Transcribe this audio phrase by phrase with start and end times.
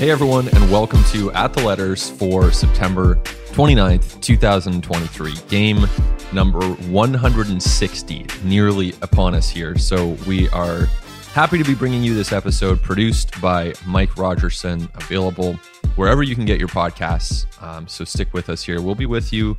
[0.00, 3.16] Hey everyone, and welcome to At the Letters for September
[3.52, 5.34] 29th, 2023.
[5.50, 5.86] Game
[6.32, 9.76] number 160, nearly upon us here.
[9.76, 10.86] So we are
[11.34, 15.52] happy to be bringing you this episode produced by Mike Rogerson, available
[15.96, 17.44] wherever you can get your podcasts.
[17.62, 18.80] Um, so stick with us here.
[18.80, 19.58] We'll be with you.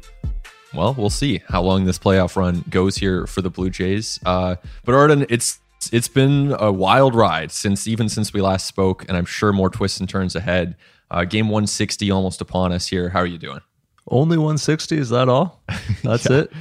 [0.74, 4.20] Well, we'll see how long this playoff run goes here for the Blue Jays.
[4.26, 4.56] Uh,
[4.86, 5.60] but Arden, it's
[5.92, 9.70] it's been a wild ride since even since we last spoke, and I'm sure more
[9.70, 10.76] twists and turns ahead.
[11.10, 13.10] Uh, game 160 almost upon us here.
[13.10, 13.60] How are you doing?
[14.08, 14.98] Only 160?
[14.98, 15.62] Is that all?
[16.04, 16.40] That's yeah.
[16.40, 16.54] it.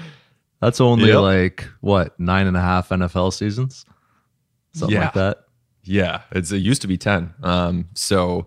[0.60, 1.20] That's only yep.
[1.20, 3.86] like what nine and a half NFL seasons,
[4.72, 5.04] something yeah.
[5.04, 5.38] like that.
[5.84, 7.32] Yeah, it's it used to be 10.
[7.42, 8.46] Um, so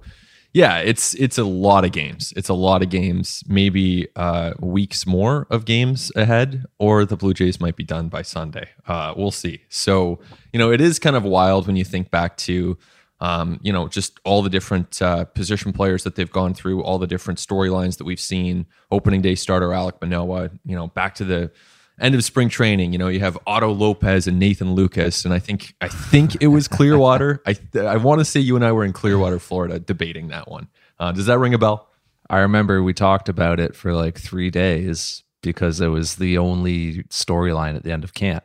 [0.53, 2.31] yeah, it's it's a lot of games.
[2.37, 3.43] It's a lot of games.
[3.47, 8.21] Maybe uh, weeks more of games ahead, or the Blue Jays might be done by
[8.21, 8.69] Sunday.
[8.87, 9.61] Uh, we'll see.
[9.69, 10.19] So
[10.51, 12.77] you know, it is kind of wild when you think back to.
[13.19, 16.99] Um, you know, just all the different uh, position players that they've gone through, all
[16.99, 18.65] the different storylines that we've seen.
[18.91, 21.49] Opening day starter Alek Manoah, you know, back to the
[21.99, 25.39] end of spring training, you know, you have Otto Lopez and Nathan Lukes, and I
[25.39, 27.41] think I think it was Clearwater.
[27.47, 30.67] I I want to say you and I were in Clearwater, Florida, debating that one.
[30.99, 31.89] Uh, does that ring a bell?
[32.29, 37.03] I remember we talked about it for like three days because it was the only
[37.03, 38.43] storyline at the end of camp.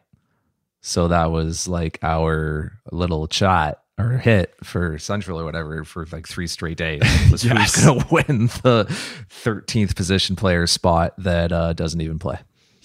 [0.81, 6.29] So that was like our little chat or hit for Central or whatever for like
[6.29, 7.03] three straight days.
[7.31, 7.75] Was yes.
[7.75, 8.87] who's going to win the
[9.45, 12.39] 13th position player spot that uh, doesn't even play?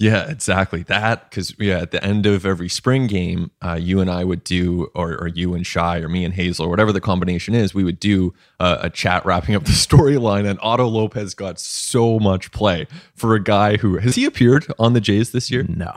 [0.03, 1.29] Yeah, exactly that.
[1.29, 4.91] Because yeah, at the end of every spring game, uh, you and I would do,
[4.93, 7.85] or, or you and Shi, or me and Hazel, or whatever the combination is, we
[7.85, 10.45] would do uh, a chat wrapping up the storyline.
[10.45, 14.91] And Otto Lopez got so much play for a guy who has he appeared on
[14.91, 15.63] the Jays this year?
[15.69, 15.93] No,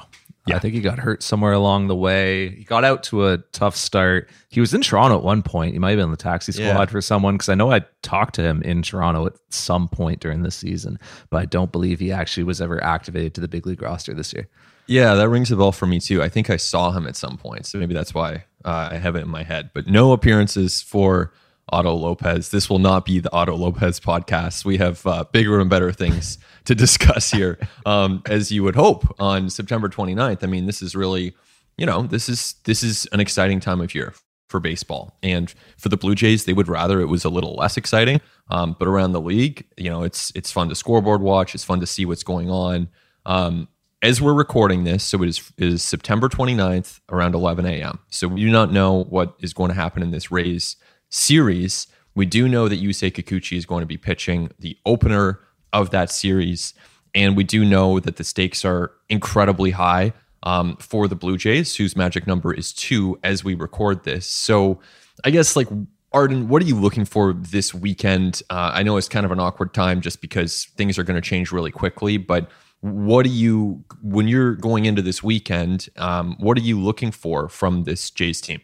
[0.46, 0.56] yeah.
[0.56, 2.50] I think he got hurt somewhere along the way.
[2.50, 4.28] He got out to a tough start.
[4.48, 5.72] He was in Toronto at one point.
[5.72, 6.86] He might have been in the taxi squad yeah.
[6.86, 10.42] for someone because I know I talked to him in Toronto at some point during
[10.42, 10.98] the season,
[11.30, 14.32] but I don't believe he actually was ever activated to the big league roster this
[14.32, 14.48] year.
[14.86, 16.22] Yeah, that rings a bell for me too.
[16.22, 19.16] I think I saw him at some point, so maybe that's why uh, I have
[19.16, 19.70] it in my head.
[19.74, 21.32] But no appearances for
[21.70, 22.50] Otto Lopez.
[22.50, 24.64] This will not be the Otto Lopez podcast.
[24.64, 29.14] We have uh, bigger and better things to discuss here, um, as you would hope
[29.18, 30.42] on September 29th.
[30.42, 31.34] I mean, this is really,
[31.76, 34.14] you know, this is this is an exciting time of year
[34.48, 37.76] for baseball, and for the Blue Jays, they would rather it was a little less
[37.76, 38.20] exciting.
[38.48, 41.54] Um, but around the league, you know, it's it's fun to scoreboard watch.
[41.54, 42.88] It's fun to see what's going on.
[43.24, 43.68] Um,
[44.02, 47.98] as we're recording this, so it is, it is September 29th around 11 a.m.
[48.08, 50.76] So we do not know what is going to happen in this Rays
[51.16, 51.86] series.
[52.14, 55.40] We do know that Yusei Kikuchi is going to be pitching the opener
[55.72, 56.74] of that series.
[57.14, 60.12] And we do know that the stakes are incredibly high
[60.42, 64.26] um, for the Blue Jays, whose magic number is two as we record this.
[64.26, 64.80] So
[65.24, 65.68] I guess, like,
[66.12, 68.42] Arden, what are you looking for this weekend?
[68.50, 71.26] Uh, I know it's kind of an awkward time just because things are going to
[71.26, 72.50] change really quickly, but
[72.80, 77.48] what do you, when you're going into this weekend, um, what are you looking for
[77.48, 78.60] from this Jays team?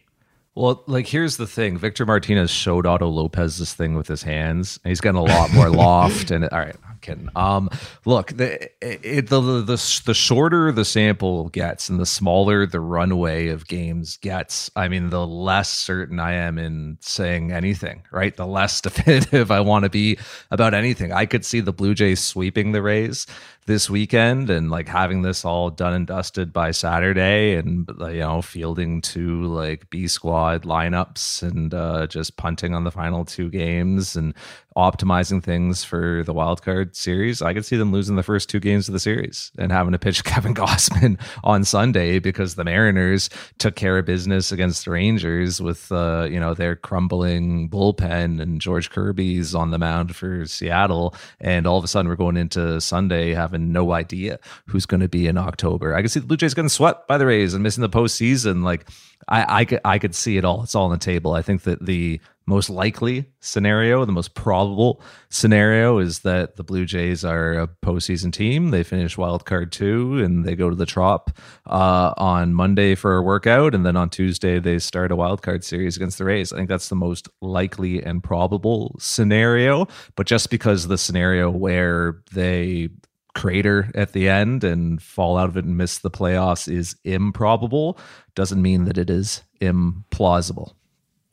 [0.55, 4.79] Well, like here's the thing: Victor Martinez showed Otto Lopez this thing with his hands.
[4.83, 6.29] He's getting a lot more loft.
[6.29, 7.29] And all right, I'm kidding.
[7.35, 7.71] Um,
[8.05, 13.47] look, the, it, the the the shorter the sample gets, and the smaller the runway
[13.47, 14.69] of games gets.
[14.75, 18.03] I mean, the less certain I am in saying anything.
[18.11, 20.19] Right, the less definitive I want to be
[20.51, 21.11] about anything.
[21.11, 23.25] I could see the Blue Jays sweeping the Rays
[23.65, 28.41] this weekend and like having this all done and dusted by Saturday and you know
[28.41, 34.15] fielding two like B squad lineups and uh, just punting on the final two games
[34.15, 34.33] and
[34.75, 37.41] optimizing things for the wild card series.
[37.41, 39.99] I could see them losing the first two games of the series and having to
[39.99, 43.29] pitch Kevin Gausman on Sunday because the Mariners
[43.59, 48.59] took care of business against the Rangers with uh, you know their crumbling bullpen and
[48.59, 52.81] George Kirby's on the mound for Seattle and all of a sudden we're going into
[52.81, 55.95] Sunday having no idea who's going to be in October.
[55.95, 58.63] I can see the Blue Jays getting swept by the Rays and missing the postseason.
[58.63, 58.89] Like
[59.27, 60.63] I, I could, I could see it all.
[60.63, 61.33] It's all on the table.
[61.33, 66.85] I think that the most likely scenario, the most probable scenario, is that the Blue
[66.85, 68.71] Jays are a postseason team.
[68.71, 71.31] They finish wild card two and they go to the Trop
[71.65, 75.63] uh, on Monday for a workout, and then on Tuesday they start a wild card
[75.63, 76.51] series against the Rays.
[76.51, 79.87] I think that's the most likely and probable scenario.
[80.15, 82.89] But just because the scenario where they
[83.33, 87.97] crater at the end and fall out of it and miss the playoffs is improbable
[88.35, 90.73] doesn't mean that it is implausible.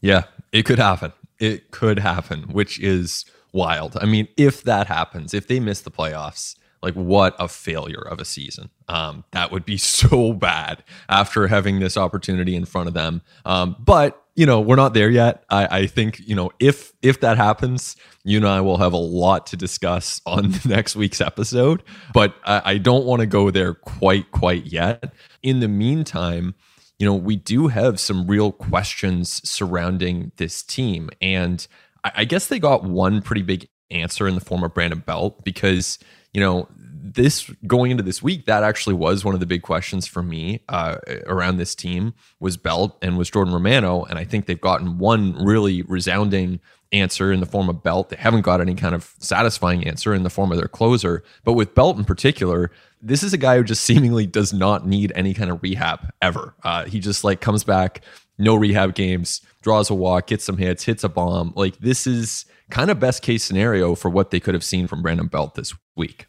[0.01, 1.13] Yeah, it could happen.
[1.39, 3.97] It could happen, which is wild.
[4.01, 8.21] I mean, if that happens, if they miss the playoffs, like what a failure of
[8.21, 8.71] a season.
[8.89, 13.23] Um, that would be so bad after having this opportunity in front of them.
[13.45, 15.45] Um, but you know, we're not there yet.
[15.51, 18.99] I, I think, you know, if if that happens, you and I will have a
[18.99, 21.83] lot to discuss on next week's episode.
[22.13, 25.13] But I, I don't want to go there quite, quite yet.
[25.43, 26.55] In the meantime,
[26.99, 31.11] you know, we do have some real questions surrounding this team.
[31.23, 31.67] And
[32.05, 35.45] I, I guess they got one pretty big answer in the form of Brandon Belt
[35.45, 35.99] because,
[36.33, 36.69] you know,
[37.03, 40.63] this going into this week, that actually was one of the big questions for me
[40.69, 44.99] uh, around this team was Belt and was Jordan Romano, and I think they've gotten
[44.99, 46.61] one really resounding
[46.93, 48.09] answer in the form of Belt.
[48.09, 51.53] They haven't got any kind of satisfying answer in the form of their closer, but
[51.55, 52.71] with Belt in particular,
[53.01, 56.55] this is a guy who just seemingly does not need any kind of rehab ever.
[56.63, 58.03] Uh, he just like comes back,
[58.39, 61.53] no rehab games, draws a walk, gets some hits, hits a bomb.
[61.57, 65.03] Like this is kind of best case scenario for what they could have seen from
[65.03, 66.27] Brandon Belt this week.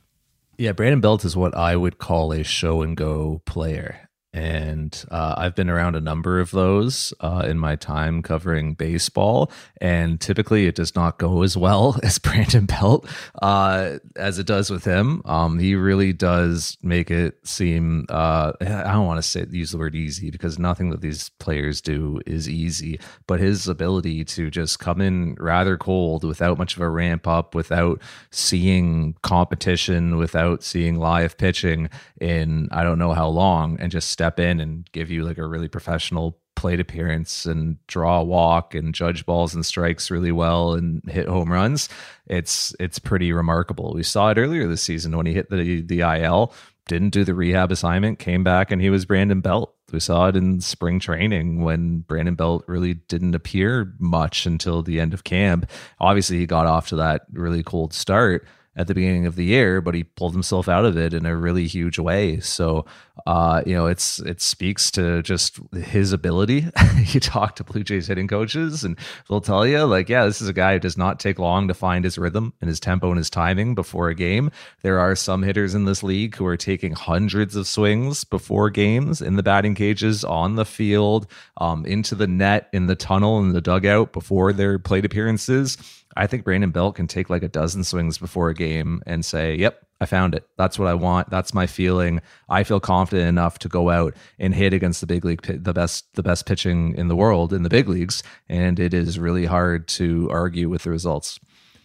[0.58, 5.36] Yeah, Brandon Belt is what I would call a show and go player and uh,
[5.38, 9.52] I've been around a number of those uh, in my time covering baseball,
[9.82, 13.08] and typically it does not go as well as Brandon Belt
[13.42, 15.22] uh, as it does with him.
[15.26, 19.78] Um, he really does make it seem uh, I don't want to say use the
[19.78, 24.80] word easy because nothing that these players do is easy, but his ability to just
[24.80, 30.96] come in rather cold without much of a ramp up, without seeing competition, without seeing
[30.96, 31.90] live pitching
[32.22, 35.48] in I don't know how long, and just step in and give you like a
[35.48, 40.74] really professional plate appearance and draw a walk and judge balls and strikes really well
[40.74, 41.90] and hit home runs
[42.28, 43.94] it's it's pretty remarkable.
[43.94, 46.54] We saw it earlier this season when he hit the the IL
[46.88, 49.74] didn't do the rehab assignment came back and he was Brandon Belt.
[49.92, 55.00] We saw it in spring training when Brandon Belt really didn't appear much until the
[55.00, 55.70] end of camp.
[56.00, 59.82] Obviously he got off to that really cold start at the beginning of the year,
[59.82, 62.40] but he pulled himself out of it in a really huge way.
[62.40, 62.86] So,
[63.28, 66.68] uh, you know, it's it speaks to just his ability.
[67.08, 68.98] you talk to Blue Jays hitting coaches, and
[69.30, 71.74] they'll tell you, like, yeah, this is a guy who does not take long to
[71.74, 74.50] find his rhythm and his tempo and his timing before a game.
[74.84, 79.22] There are some hitters in this league who are taking hundreds of swings before games
[79.22, 81.28] in the batting cages, on the field,
[81.58, 85.78] um, into the net, in the tunnel, in the dugout before their plate appearances
[86.16, 89.56] I think Brandon Belt can take like a dozen swings before a game and say,
[89.56, 90.48] "Yep, I found it.
[90.58, 91.30] That's what I want.
[91.30, 92.22] That's my feeling.
[92.50, 96.06] I feel confident enough to go out and hit against the big league, the best,
[96.16, 99.88] the best pitching in the world in the big leagues, and it is really hard
[99.90, 101.40] to argue with the results."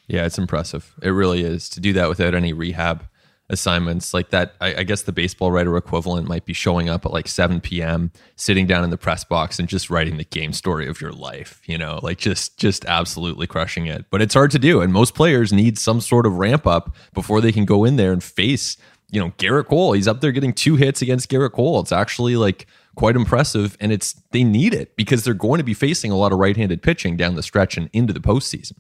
[0.09, 0.95] Yeah, it's impressive.
[1.03, 3.07] It really is to do that without any rehab
[3.49, 7.13] assignments like that I, I, guess the baseball writer equivalent might be showing up at
[7.13, 10.89] like 7 p.m sitting down in the press box and just writing the game story
[10.89, 14.07] of your life you know like just just absolutely crushing it.
[14.11, 17.41] But it's hard to do and most players need some sort of ramp up before
[17.41, 18.77] they can go in there and face
[19.11, 19.93] you know gerrit cole.
[19.93, 21.81] He's up there getting two hits against gerrit cole.
[21.81, 22.67] It's actually like
[22.97, 26.33] quite impressive and it's they need it because they're going to be facing a lot
[26.33, 28.73] of right-handed pitching down the stretch and into the postseason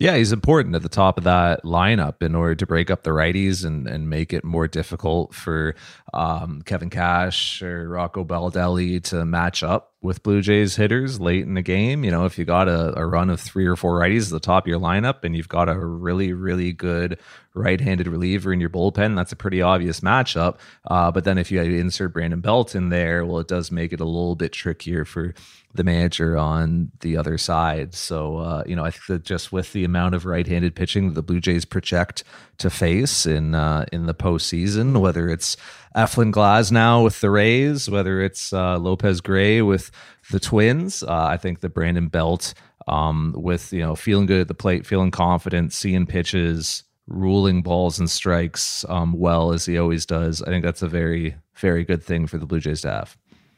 [0.00, 3.10] yeah, he's important at the top of that lineup in order to break up the
[3.10, 5.74] righties and, and make it more difficult for
[6.14, 11.52] um, Kevin Cash or Rocco Baldelli to match up with Blue Jays hitters late in
[11.52, 12.02] the game.
[12.02, 14.40] You know, if you got a, a, run of three or four righties at the
[14.40, 17.18] top of your lineup and you've got a really, really good
[17.52, 20.56] right handed reliever in your bullpen, that's a pretty obvious matchup.
[20.86, 24.00] Uh, but then if you insert Brandon Belt in there, well, it does make it
[24.00, 25.34] a little bit trickier for
[25.72, 27.94] the manager on the other side.
[27.94, 31.08] So, uh, you know, I think that just with the amount of right handed pitching
[31.08, 32.24] that the Blue Jays project
[32.58, 35.56] to face in, uh, in the postseason, whether it's
[35.94, 39.90] Eflin Glasnow with the Rays, whether it's uh, Lopez Gray with
[40.30, 41.02] the Twins.
[41.02, 42.54] Uh, I think the Brandon Belt
[42.88, 47.98] um, with you know feeling good at the plate, feeling confident, seeing pitches, ruling balls
[47.98, 50.42] and strikes um, well as he always does.
[50.42, 53.16] I think that's a very very good thing for the Blue Jays to have.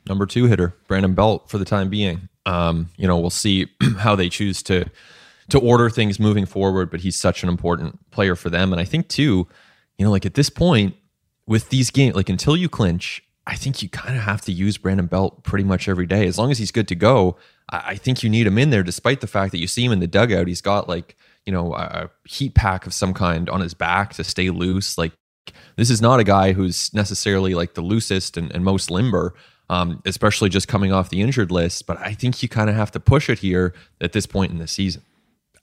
[0.08, 2.28] Number two hitter, Brandon Belt, for the time being.
[2.44, 3.68] Um, you know, we'll see
[3.98, 4.86] how they choose to
[5.48, 8.72] to order things moving forward, but he's such an important player for them.
[8.72, 9.46] And I think too,
[9.98, 10.94] you know, like at this point,
[11.46, 14.78] with these games, like until you clinch, I think you kind of have to use
[14.78, 16.26] Brandon Belt pretty much every day.
[16.26, 17.36] As long as he's good to go,
[17.68, 20.00] I, think you need him in there, despite the fact that you see him in
[20.00, 20.46] the dugout.
[20.46, 24.24] He's got like, you know, a heat pack of some kind on his back to
[24.24, 24.96] stay loose.
[24.96, 25.12] Like,
[25.76, 29.34] this is not a guy who's necessarily like the loosest and, and most limber,
[29.72, 31.86] um, especially just coming off the injured list.
[31.86, 34.58] But I think you kind of have to push it here at this point in
[34.58, 35.02] the season.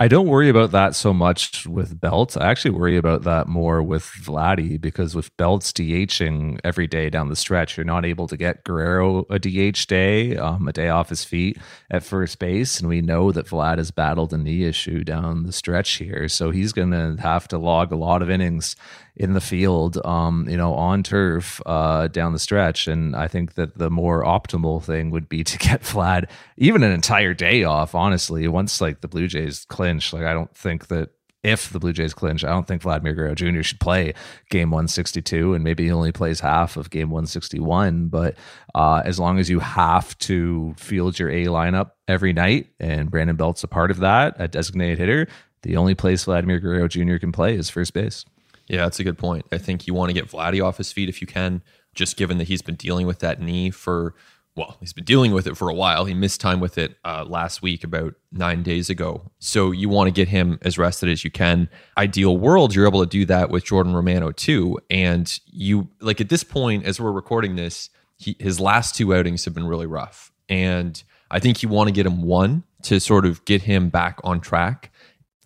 [0.01, 2.37] I don't worry about that so much with Belt.
[2.37, 7.27] I actually worry about that more with Vladdy because with Belt's DHing every day down
[7.27, 11.09] the stretch, you're not able to get Guerrero a DH day, um, a day off
[11.09, 11.57] his feet
[11.91, 12.79] at first base.
[12.79, 16.29] And we know that Vlad has battled a knee issue down the stretch here.
[16.29, 18.77] So he's going to have to log a lot of innings
[19.19, 22.87] in the field, um, you know, on turf uh, down the stretch.
[22.87, 26.91] And I think that the more optimal thing would be to get Vlad even an
[26.91, 27.93] entire day off.
[27.93, 31.09] Honestly, once like the Blue Jays clinch, like I don't think that
[31.43, 33.61] if the Blue Jays clinch, I don't think Vladimir Guerrero Jr.
[33.61, 34.13] should play
[34.49, 38.07] game 162 and maybe he only plays half of game 161.
[38.07, 38.35] But
[38.73, 43.35] uh, as long as you have to field your A lineup every night and Brandon
[43.35, 45.27] Belt's a part of that, a designated hitter,
[45.63, 47.17] the only place Vladimir Guerrero Jr.
[47.17, 48.25] can play is first base.
[48.69, 49.45] Yeah, that's a good point.
[49.51, 51.61] I think you want to get Vladdy off his feet if you can,
[51.95, 54.15] just given that he's been dealing with that knee for
[54.55, 56.03] well, he's been dealing with it for a while.
[56.03, 59.31] He missed time with it uh, last week, about nine days ago.
[59.39, 61.69] So you want to get him as rested as you can.
[61.97, 64.77] Ideal world, you're able to do that with Jordan Romano too.
[64.89, 69.45] And you, like at this point, as we're recording this, he, his last two outings
[69.45, 70.29] have been really rough.
[70.49, 74.19] And I think you want to get him one to sort of get him back
[74.25, 74.91] on track.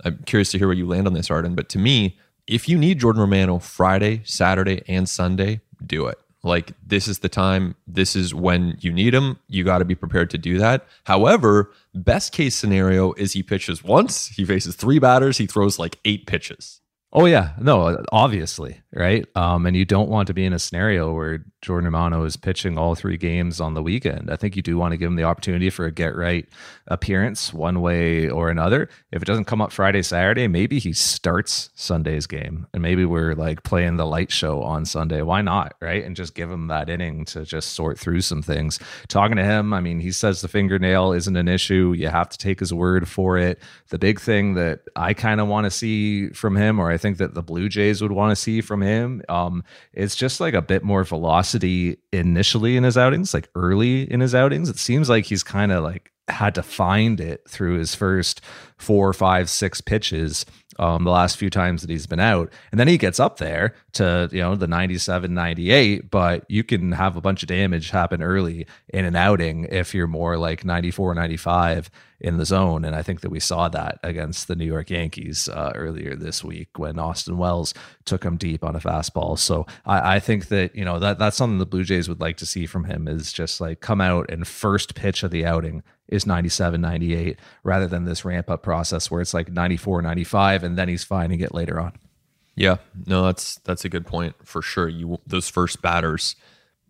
[0.03, 1.53] I'm curious to hear where you land on this, Arden.
[1.53, 6.17] But to me, if you need Jordan Romano Friday, Saturday, and Sunday, do it.
[6.43, 9.39] Like this is the time, this is when you need him.
[9.47, 10.85] You got to be prepared to do that.
[11.05, 15.99] However, best case scenario is he pitches once, he faces three batters, he throws like
[16.03, 16.81] eight pitches.
[17.15, 19.23] Oh yeah, no, obviously, right?
[19.35, 22.75] Um, and you don't want to be in a scenario where Jordan Romano is pitching
[22.75, 24.31] all three games on the weekend.
[24.31, 26.49] I think you do want to give him the opportunity for a get right
[26.87, 28.89] appearance, one way or another.
[29.11, 33.35] If it doesn't come up Friday, Saturday, maybe he starts Sunday's game, and maybe we're
[33.35, 35.21] like playing the light show on Sunday.
[35.21, 36.03] Why not, right?
[36.03, 38.79] And just give him that inning to just sort through some things.
[39.07, 41.93] Talking to him, I mean, he says the fingernail isn't an issue.
[41.95, 43.61] You have to take his word for it.
[43.89, 47.19] The big thing that I kind of want to see from him, or I think
[47.19, 49.21] that the Blue Jays would want to see from him.
[49.29, 54.21] Um, it's just like a bit more velocity initially in his outings, like early in
[54.21, 54.69] his outings.
[54.69, 58.41] It seems like he's kind of like had to find it through his first
[58.77, 60.45] four, five, six pitches
[60.79, 62.51] um, the last few times that he's been out.
[62.71, 66.91] And then he gets up there to, you know, the 97, 98, but you can
[66.93, 71.13] have a bunch of damage happen early in an outing if you're more like 94,
[71.13, 71.89] 95
[72.19, 72.85] in the zone.
[72.85, 76.43] And I think that we saw that against the New York Yankees uh, earlier this
[76.43, 77.73] week when Austin Wells
[78.05, 79.37] took him deep on a fastball.
[79.37, 82.37] So I, I think that, you know, that that's something the Blue Jays would like
[82.37, 85.83] to see from him is just like come out and first pitch of the outing
[86.13, 90.77] is 97, 98, rather than this ramp up process where it's like 94, 95, and
[90.77, 91.93] then he's finding it later on.
[92.55, 92.77] Yeah,
[93.07, 94.87] no, that's that's a good point for sure.
[94.87, 96.35] You those first batters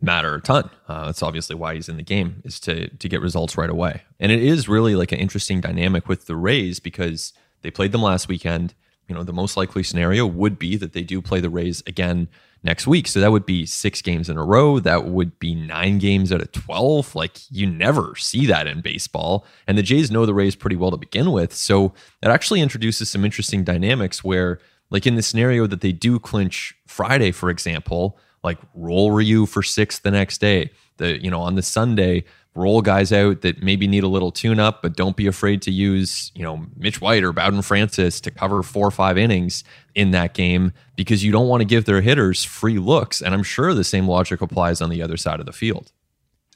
[0.02, 0.70] matter a ton.
[0.88, 4.02] Uh, that's obviously why he's in the game is to to get results right away.
[4.20, 8.02] And it is really like an interesting dynamic with the Rays because they played them
[8.02, 8.74] last weekend.
[9.08, 12.28] You know, the most likely scenario would be that they do play the Rays again
[12.64, 13.08] next week.
[13.08, 14.80] So that would be six games in a row.
[14.80, 17.16] That would be nine games out of 12.
[17.16, 19.46] Like you never see that in baseball.
[19.68, 21.54] And the Jays know the Rays pretty well to begin with.
[21.54, 26.20] So it actually introduces some interesting dynamics where, like in the scenario that they do
[26.20, 30.72] clinch Friday, for example, like roll Ryu for six the next day.
[30.98, 32.24] The, you know, on the Sunday,
[32.56, 35.72] roll guys out that maybe need a little tune up, but don't be afraid to
[35.72, 39.64] use, you know, Mitch White or Bowden Francis to cover four or five innings
[39.96, 43.22] in that game because you don't want to give their hitters free looks.
[43.22, 45.92] And I'm sure the same logic applies on the other side of the field.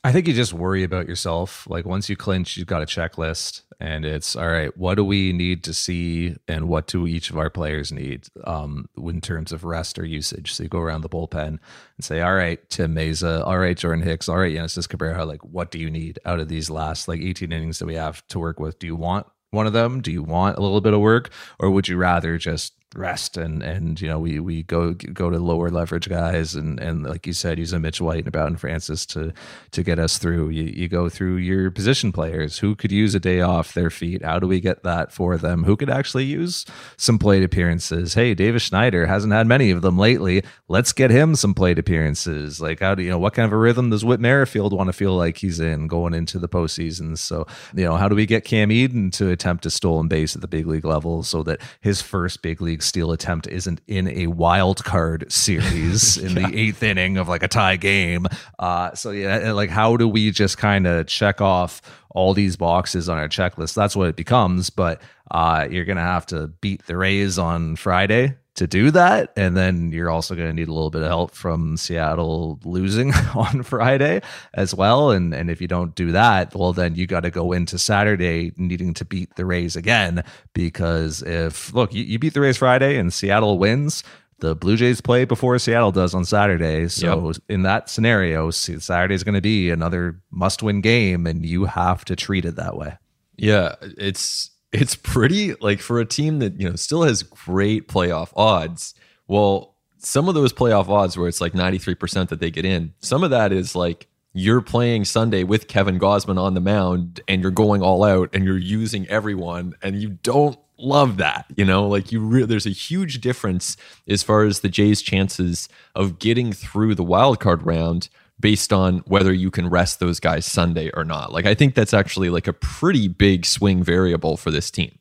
[0.08, 1.68] I think you just worry about yourself.
[1.70, 4.76] Like once you clinch, you've got a checklist, and it's all right.
[4.78, 8.88] What do we need to see, and what do each of our players need um,
[8.96, 10.54] in terms of rest or usage?
[10.54, 11.60] So you go around the bullpen and
[12.00, 15.26] say, all right, Tim Mayza, all right, Jordan Hicks, all right, Genesis Cabrera.
[15.26, 18.26] Like, what do you need out of these last like 18 innings that we have
[18.30, 18.80] to work with?
[18.80, 20.00] Do you want one of them?
[20.00, 23.62] Do you want a little bit of work, or would you rather just rest and
[23.62, 27.34] and you know we we go go to lower leverage guys and and like you
[27.34, 29.34] said a Mitch White and Bowden Francis to
[29.72, 30.50] to get us through.
[30.50, 32.60] You, you go through your position players.
[32.60, 34.24] Who could use a day off their feet?
[34.24, 35.64] How do we get that for them?
[35.64, 36.66] Who could actually use
[36.96, 38.14] some plate appearances?
[38.14, 40.44] Hey Davis Schneider hasn't had many of them lately.
[40.68, 42.62] Let's get him some plate appearances.
[42.62, 44.94] Like how do you know what kind of a rhythm does Whit Merrifield want to
[44.94, 47.18] feel like he's in going into the postseason?
[47.18, 50.42] So you know how do we get Cam Eden to attempt a stolen base at
[50.42, 54.28] the big league level so that his first big league steal attempt isn't in a
[54.28, 56.48] wild card series in yeah.
[56.48, 58.28] the eighth inning of like a tie game.
[58.60, 61.82] Uh, so yeah, like how do we just kind of check off
[62.12, 63.74] all these boxes on our checklist?
[63.74, 64.70] That's what it becomes.
[64.70, 69.32] But uh, you're gonna have to beat the Rays on Friday to do that.
[69.38, 73.14] And then you're also going to need a little bit of help from Seattle losing
[73.36, 74.22] on Friday
[74.54, 75.12] as well.
[75.12, 78.52] And and if you don't do that, well, then you got to go into Saturday
[78.58, 80.24] needing to beat the Rays again.
[80.54, 84.04] Because if look, you, you beat the Rays Friday and Seattle wins,
[84.40, 86.88] the Blue Jays play before Seattle does on Saturday.
[86.88, 87.38] So yep.
[87.50, 92.16] in that scenario, Saturday is going to be another must-win game, and you have to
[92.16, 92.98] treat it that way.
[93.36, 98.32] Yeah, it's it's pretty like for a team that you know still has great playoff
[98.36, 98.94] odds.
[99.28, 103.24] Well, some of those playoff odds where it's like 93% that they get in, some
[103.24, 107.52] of that is like you're playing Sunday with Kevin Gausman on the mound and you're
[107.52, 112.12] going all out and you're using everyone and you don't love that you know like
[112.12, 113.76] you re- there's a huge difference
[114.08, 118.10] as far as the Jays chances of getting through the wild card round
[118.40, 121.32] based on whether you can rest those guys Sunday or not.
[121.32, 125.00] Like I think that's actually like a pretty big swing variable for this team.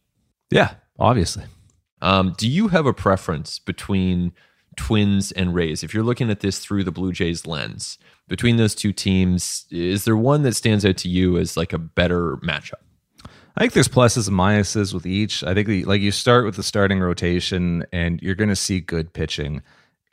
[0.50, 1.44] Yeah obviously.
[2.02, 4.32] Um, do you have a preference between
[4.76, 5.82] Twins and Rays?
[5.82, 10.04] If you're looking at this through the Blue Jays lens between those two teams is
[10.04, 12.74] there one that stands out to you as like a better matchup?
[13.56, 15.42] I think there's pluses and minuses with each.
[15.42, 19.14] I think like you start with the starting rotation and you're going to see good
[19.14, 19.62] pitching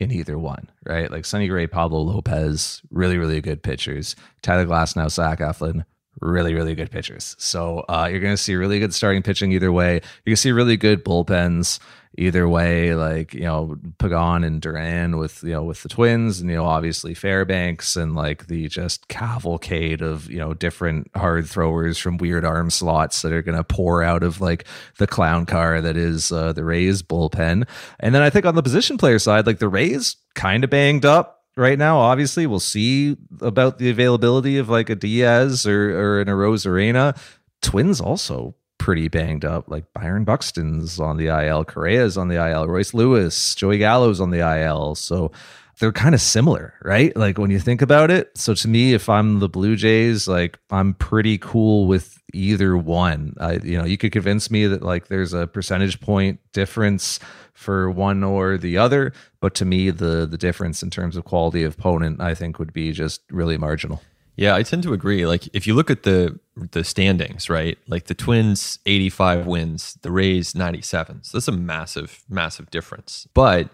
[0.04, 1.10] in either one, right?
[1.10, 4.16] Like Sonny Gray, Pablo Lopez, really, really good pitchers.
[4.42, 5.86] Tyler Glasnow, Zach Eflin,
[6.24, 7.36] really, really good pitchers.
[7.38, 10.00] So uh, you're going to see really good starting pitching either way.
[10.26, 11.80] Going to see really good bullpens
[12.16, 16.50] either way, like, you know, Pagan and Duran with, you know, with the twins and,
[16.50, 21.98] you know, obviously Fairbanks and like the just cavalcade of, you know, different hard throwers
[21.98, 24.66] from weird arm slots that are going to pour out of like
[25.00, 27.68] the clown car that is uh, the Rays bullpen.
[28.00, 31.06] And then I think on the position player side, like the Rays kind of banged
[31.06, 32.00] up right now.
[32.00, 37.18] Obviously, we'll see about the availability of like a Diaz or, or an Arozarena.
[37.62, 39.70] Twins also pretty banged up.
[39.70, 44.30] Like Byron Buxton's on the IL, Correa's on the IL, Royce Lewis, Joey Gallo's on
[44.30, 44.96] the IL.
[44.96, 45.32] So
[45.80, 47.16] they're kind of similar, right?
[47.16, 48.38] Like when you think about it.
[48.38, 53.36] So to me, if I'm the Blue Jays, like I'm pretty cool with either one.
[53.40, 57.20] I, you know, you could convince me that like there's a percentage point difference
[57.54, 61.64] for one or the other, but to me, the the difference in terms of quality
[61.64, 64.02] of opponent, I think, would be just really marginal.
[64.36, 65.28] Yeah, I tend to agree.
[65.28, 67.78] Like if you look at the the standings, right?
[67.88, 71.24] Like the Twins 85 wins, the Rays 97.
[71.24, 73.28] So that's a massive massive difference.
[73.34, 73.70] But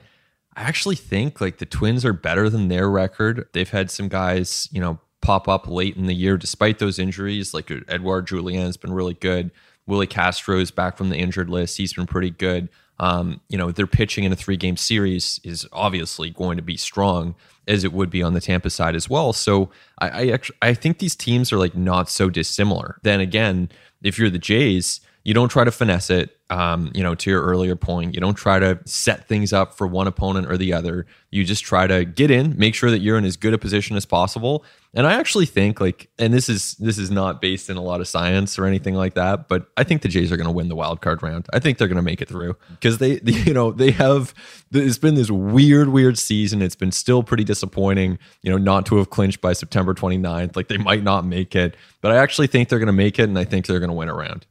[0.59, 3.47] I actually think like the Twins are better than their record.
[3.53, 7.53] They've had some guys, you know, pop up late in the year despite those injuries.
[7.53, 9.51] Like Edouard Julien has been really good.
[9.87, 11.77] Willi Castro is back from the injured list.
[11.77, 12.67] He's been pretty good.
[12.99, 16.75] Um, you know, their pitching in a three game series is obviously going to be
[16.75, 19.31] strong as it would be on the Tampa side as well.
[19.31, 19.69] So
[19.99, 22.99] I, I actually I think these teams are like not so dissimilar.
[23.03, 23.69] Then again,
[24.03, 26.35] if you're the Jays, you don't try to finesse it.
[26.49, 29.85] Um, you know, to your earlier point, you don't try to set things up for
[29.85, 31.05] one opponent or the other.
[31.29, 33.95] You just try to get in, make sure that you're in as good a position
[33.95, 34.65] as possible.
[34.95, 38.01] And I actually think like, and this is this is not based in a lot
[38.01, 40.67] of science or anything like that, but I think the Jays are going to win
[40.67, 41.45] the wild card round.
[41.53, 44.33] I think they're going to make it through because they, you know, they have.
[44.71, 46.63] It's been this weird, weird season.
[46.63, 50.55] It's been still pretty disappointing, you know, not to have clinched by September 29th.
[50.55, 53.25] Like they might not make it, but I actually think they're going to make it,
[53.25, 54.47] and I think they're going to win a round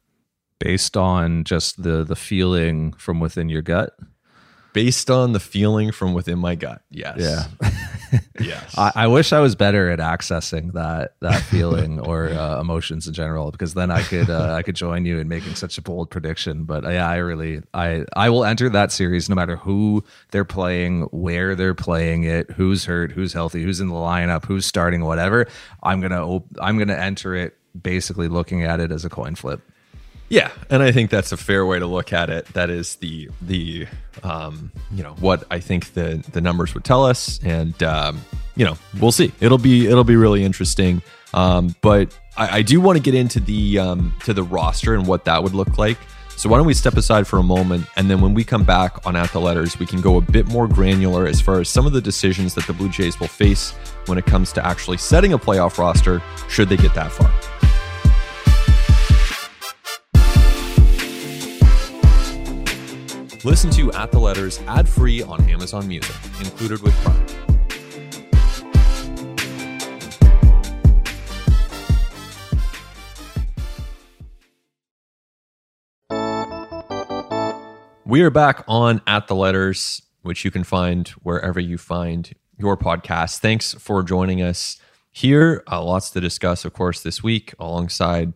[0.59, 3.93] based on just the the feeling from within your gut?
[4.71, 7.17] Based on the feeling from within my gut yes.
[7.17, 7.69] Yeah.
[8.39, 8.75] Yes.
[8.75, 13.13] I, I, wish i was better at accessing that that feeling or uh, emotions in
[13.13, 16.09] general because then i could uh, i could join you in making such a bold
[16.09, 16.63] prediction.
[16.63, 20.45] But uh, yeah i really i i will enter that series no matter who they're
[20.45, 25.03] playing where they're playing it who's hurt who's healthy who's in the lineup who's starting
[25.05, 25.45] whatever.
[25.83, 29.61] I'm gonna op- i'm gonna enter it basically looking at it as a coin flip
[30.29, 32.45] yeah, and I think that's a fair way to look at it.
[32.53, 33.87] That is the the
[34.23, 38.21] um, you know what I think the the numbers would tell us, and um,
[38.55, 39.31] you know we'll see.
[39.39, 41.01] It'll be it'll be really interesting.
[41.33, 45.07] Um, but I, I do want to get into the um, to the roster and
[45.07, 45.97] what that would look like.
[46.37, 49.05] So why don't we step aside for a moment, and then when we come back
[49.05, 51.85] on At the Letters, we can go a bit more granular as far as some
[51.85, 53.71] of the decisions that the Blue Jays will face
[54.05, 57.58] when it comes to actually setting a playoff roster, should they get that far.
[63.45, 67.25] Listen to At the Letters ad free on Amazon Music, included with Prime.
[78.05, 82.75] We are back on At the Letters, which you can find wherever you find your
[82.75, 83.37] podcast.
[83.39, 84.77] Thanks for joining us
[85.11, 85.63] here.
[85.71, 88.33] Uh, lots to discuss, of course, this week alongside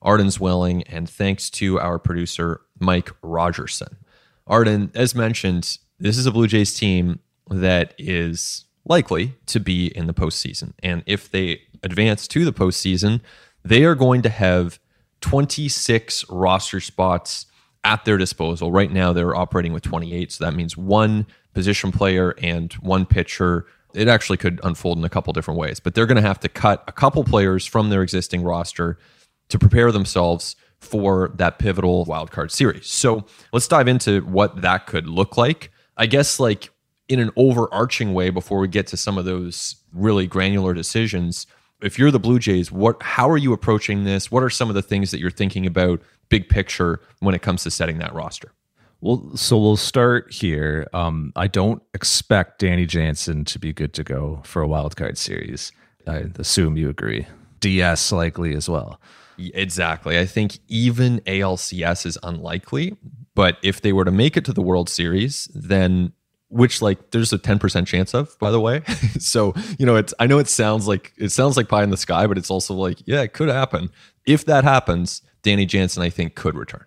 [0.00, 3.98] Arden Zwelling, and thanks to our producer, Mike Rogerson.
[4.46, 10.06] Arden, as mentioned, this is a Blue Jays team that is likely to be in
[10.06, 10.72] the postseason.
[10.82, 13.20] And if they advance to the postseason,
[13.64, 14.78] they are going to have
[15.20, 17.46] 26 roster spots
[17.84, 18.70] at their disposal.
[18.70, 20.32] Right now, they're operating with 28.
[20.32, 23.66] So that means one position player and one pitcher.
[23.94, 26.48] It actually could unfold in a couple different ways, but they're going to have to
[26.48, 28.98] cut a couple players from their existing roster
[29.48, 30.56] to prepare themselves
[30.86, 32.86] for that pivotal wildcard series.
[32.86, 35.70] So let's dive into what that could look like.
[35.96, 36.70] I guess like
[37.08, 41.46] in an overarching way before we get to some of those really granular decisions
[41.82, 44.30] if you're the blue jays what how are you approaching this?
[44.30, 47.62] What are some of the things that you're thinking about big picture when it comes
[47.64, 48.52] to setting that roster?
[49.00, 50.88] Well so we'll start here.
[50.92, 55.18] Um, i don't expect danny jansen to be good to go for a wild card
[55.18, 55.72] series.
[56.06, 57.26] I assume you agree.
[57.60, 59.00] Ds likely as well
[59.38, 60.18] exactly.
[60.18, 62.96] I think even alcs is unlikely
[63.36, 66.12] but if they were to make it to the world series then
[66.48, 68.82] which like there's a 10% chance of by the way.
[69.20, 71.96] So you know it's i know it sounds like it sounds like pie in the
[71.96, 73.90] sky but it's also like yeah it could happen.
[74.26, 76.84] If that happens danny jansen i think could return.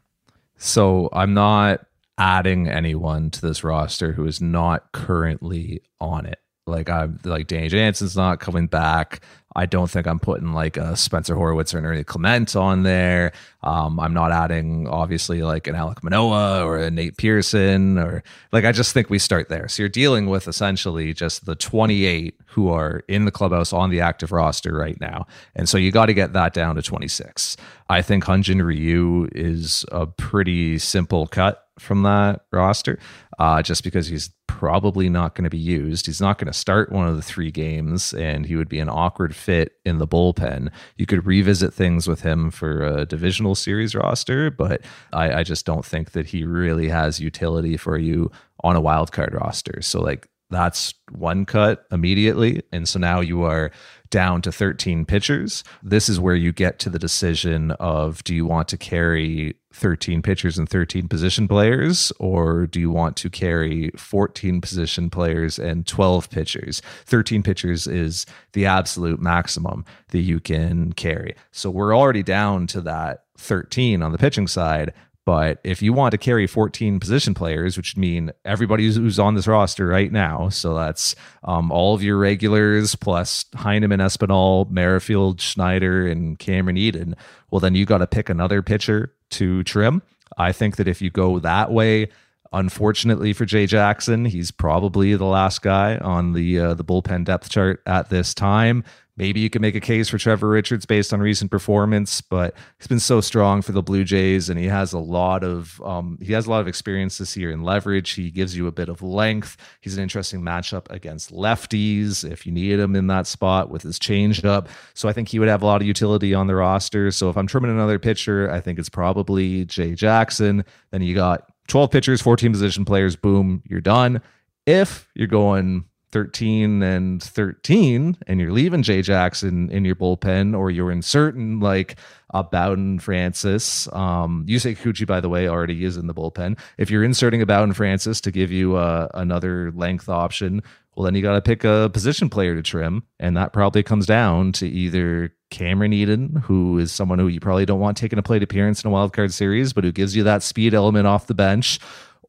[0.58, 1.86] So i'm not
[2.18, 6.40] adding anyone to this roster who is not currently on it.
[6.68, 9.22] Like i'm like danny jansen's not coming back
[9.56, 13.32] I don't think I'm putting like a Spencer Horwitz or an Ernie Clement on there.
[13.64, 18.64] Um, I'm not adding obviously like an Alek Manoah or a Nate Pearson or like
[18.64, 19.68] I just think we start there.
[19.68, 24.02] So you're dealing with essentially just the 28 who are in the clubhouse on the
[24.02, 27.58] active roster right now, and so you got to get that down to 26.
[27.90, 33.00] I think Hyun-Jin Ryu is a pretty simple cut from that roster,
[33.38, 36.06] uh, just because he's probably not going to be used.
[36.06, 38.90] He's not going to start one of the three games, and he would be an
[38.90, 40.70] awkward fit in the bullpen.
[40.98, 44.82] You could revisit things with him for a divisional series roster, but
[45.14, 48.32] I, I just don't think that he really has utility for you
[48.64, 49.82] on a wild card roster.
[49.82, 52.64] So, like, that's one cut immediately.
[52.72, 53.72] And so now you are
[54.10, 55.64] down to 13 pitchers.
[55.84, 60.22] This is where you get to the decision of do you want to carry 13
[60.22, 65.86] pitchers and 13 position players, or do you want to carry 14 position players and
[65.86, 66.82] 12 pitchers?
[67.06, 71.36] 13 pitchers is the absolute maximum that you can carry.
[71.52, 74.94] So we're already down to that 13 on the pitching side.
[75.30, 79.36] But if you want to carry 14 position players, which would mean everybody who's on
[79.36, 85.40] this roster right now, so that's um, all of your regulars plus Heineman, Espinal, Merrifield,
[85.40, 87.16] Schneider, and Cameron Eden,
[87.52, 90.02] well, then you got to pick another pitcher to trim.
[90.40, 92.10] I think that if you go that way,
[92.52, 97.50] unfortunately for Jay Jackson, he's probably the last guy on the uh, the bullpen depth
[97.50, 98.84] chart at this time.
[99.20, 102.88] Maybe you can make a case for Trevor Richards based on recent performance, but he's
[102.88, 106.32] been so strong for the Blue Jays, and he has a lot of um, he
[106.32, 108.12] has a lot of experience this year in leverage.
[108.12, 109.58] He gives you a bit of length.
[109.82, 114.00] He's an interesting matchup against lefties if you need him in that spot with his
[114.00, 114.68] changeup.
[114.94, 117.12] So I think he would have a lot of utility on the roster.
[117.12, 120.64] So if I'm trimming another pitcher, I think it's probably Jay Jackson.
[120.92, 123.18] Then you got 12 pitchers, 14 position players.
[123.18, 124.22] Boom, you're done.
[124.66, 130.72] If you're going 13 and 13 and you're leaving Jay Jackson in your bullpen or
[130.72, 131.98] you're inserting like
[132.32, 133.88] a Bowden Francis.
[133.94, 136.60] Um, say Kikuchi, by the way, already is in the bullpen.
[136.78, 140.62] If you're inserting a Bowden Francis to give you uh, another length option,
[140.96, 143.04] well, then you got to pick a position player to trim.
[143.20, 147.66] And that probably comes down to either Cameron Eden, who is someone who you probably
[147.66, 150.24] don't want taking a plate appearance in a wild card series, but who gives you
[150.24, 151.80] that speed element off the bench,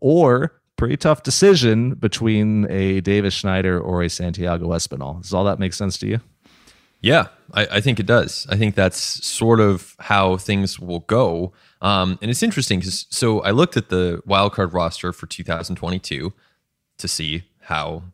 [0.01, 5.21] or pretty tough decision between a Davis Schneider or a Santiago Espinal.
[5.21, 6.21] Does all that make sense to you?
[7.03, 8.47] Yeah, I, I think it does.
[8.49, 11.53] I think that's sort of how things will go.
[11.83, 16.33] Um, and it's interesting because so I looked at the wildcard roster for 2022
[16.97, 18.05] to see how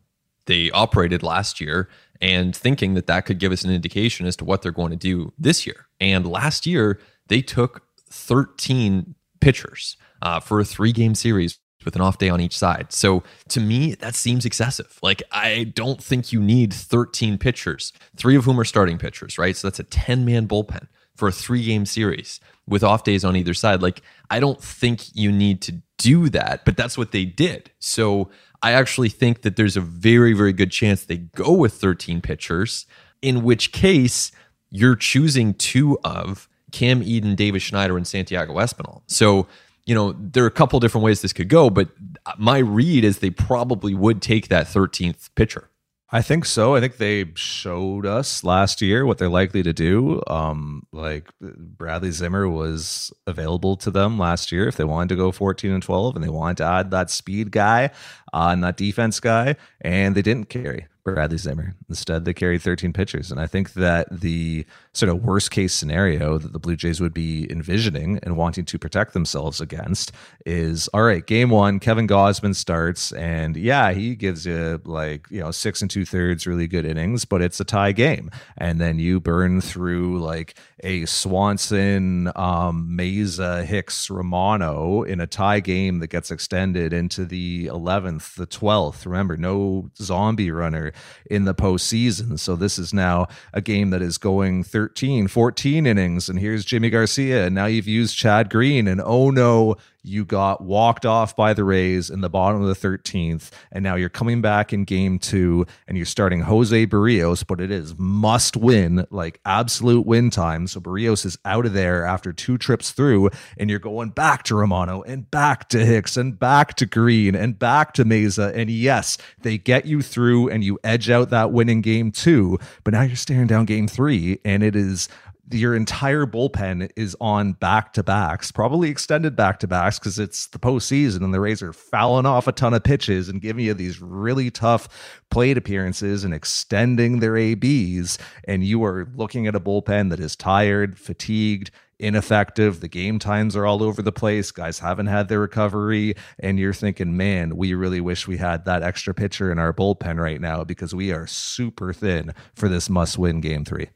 [0.45, 1.87] they operated last year
[2.19, 4.97] and thinking that that could give us an indication as to what they're going to
[4.97, 5.87] do this year.
[6.01, 12.01] And last year, they took 13 pitchers uh, for a three game series with an
[12.01, 12.91] off day on each side.
[12.91, 14.99] So to me, that seems excessive.
[15.01, 19.55] Like, I don't think you need 13 pitchers, three of whom are starting pitchers, right?
[19.55, 23.35] So that's a 10 man bullpen for a three game series with off days on
[23.35, 23.81] either side.
[23.81, 27.71] Like, I don't think you need to do that, but that's what they did.
[27.79, 28.29] So
[28.61, 32.85] I actually think that there's a very, very good chance they go with 13 pitchers,
[33.21, 34.31] in which case
[34.69, 39.01] you're choosing two of Cam Eden, Davis Schneider, and Santiago Espinal.
[39.07, 39.47] So
[39.87, 41.89] you know, there are a couple different ways this could go, but
[42.37, 45.69] my read is they probably would take that 13th pitcher.
[46.09, 46.75] I think so.
[46.75, 50.21] I think they showed us last year what they're likely to do.
[50.27, 55.31] Um, like Bradley Zimmer was available to them last year if they wanted to go
[55.31, 57.91] 14 and 12 and they wanted to add that speed guy
[58.33, 61.73] uh, and that defense guy, and they didn't carry Bradley Zimmer.
[61.87, 63.31] Instead, they carried 13 pitchers.
[63.31, 67.13] And I think that the sort of worst case scenario that the Blue Jays would
[67.13, 70.11] be envisioning and wanting to protect themselves against
[70.45, 73.13] is all right, game one, Kevin Gausman starts.
[73.13, 77.23] And yeah, he gives you like, you know, six and two thirds really good innings,
[77.23, 78.29] but it's a tie game.
[78.57, 85.61] And then you burn through like a Swanson, um, Mayza, Hicks, Romano in a tie
[85.61, 89.05] game that gets extended into the 11th, the 12th.
[89.05, 90.91] Remember, no zombie runner
[91.29, 92.39] in the postseason.
[92.39, 96.29] So this is now a game that is going 13, 14 innings.
[96.29, 97.45] And here's Jimmy Garcia.
[97.45, 98.87] And now you've used Chad Green.
[98.87, 99.75] And oh no,
[100.07, 103.95] you got walked off by the Rays in the bottom of the 13th, and now
[103.95, 108.55] you're coming back in game two and you're starting Jose Berrios, but it is must
[108.57, 110.67] win, like absolute win time.
[110.67, 114.55] So Berrios is out of there after two trips through, and you're going back to
[114.55, 118.55] Romano and back to Hicks and back to Green and back to Mayza.
[118.55, 122.93] And yes, they get you through and you edge out that winning game two, but
[122.93, 125.09] now you're staring down game three, and it is
[125.51, 130.47] your entire bullpen is on back to backs, probably extended back to backs because it's
[130.47, 133.73] the postseason and the Rays are fouling off a ton of pitches and giving you
[133.73, 134.89] these really tough
[135.29, 138.17] plate appearances and extending their ABs.
[138.45, 142.81] And you are looking at a bullpen that is tired, fatigued, ineffective.
[142.81, 144.51] The game times are all over the place.
[144.51, 146.15] Guys haven't had their recovery.
[146.39, 150.19] And you're thinking, man, we really wish we had that extra pitcher in our bullpen
[150.19, 153.89] right now because we are super thin for this must win game three.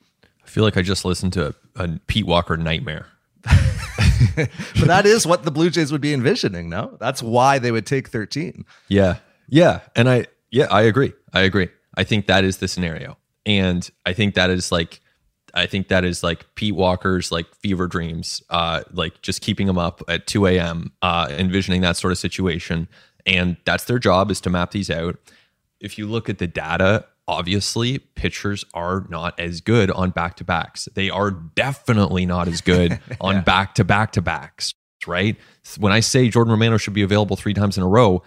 [0.51, 3.05] I feel like I just listened to a, a Pete Walker nightmare.
[3.45, 6.97] but that is what the Blue Jays would be envisioning, no?
[6.99, 8.65] That's why they would take 13.
[8.89, 9.19] Yeah.
[9.47, 9.79] Yeah.
[9.95, 11.13] And I, yeah, I agree.
[11.31, 11.69] I agree.
[11.95, 13.17] I think that is the scenario.
[13.45, 14.99] And I think that is like,
[15.53, 19.77] I think that is like Pete Walker's like fever dreams, uh, like just keeping them
[19.77, 22.89] up at 2 a.m., uh, envisioning that sort of situation.
[23.25, 25.15] And that's their job is to map these out.
[25.79, 30.43] If you look at the data, obviously pitchers are not as good on back to
[30.43, 30.87] backs.
[30.93, 34.73] They are definitely not as good on back to back to backs,
[35.07, 35.37] right?
[35.77, 38.23] When I say Jordan Romano should be available three times in a row,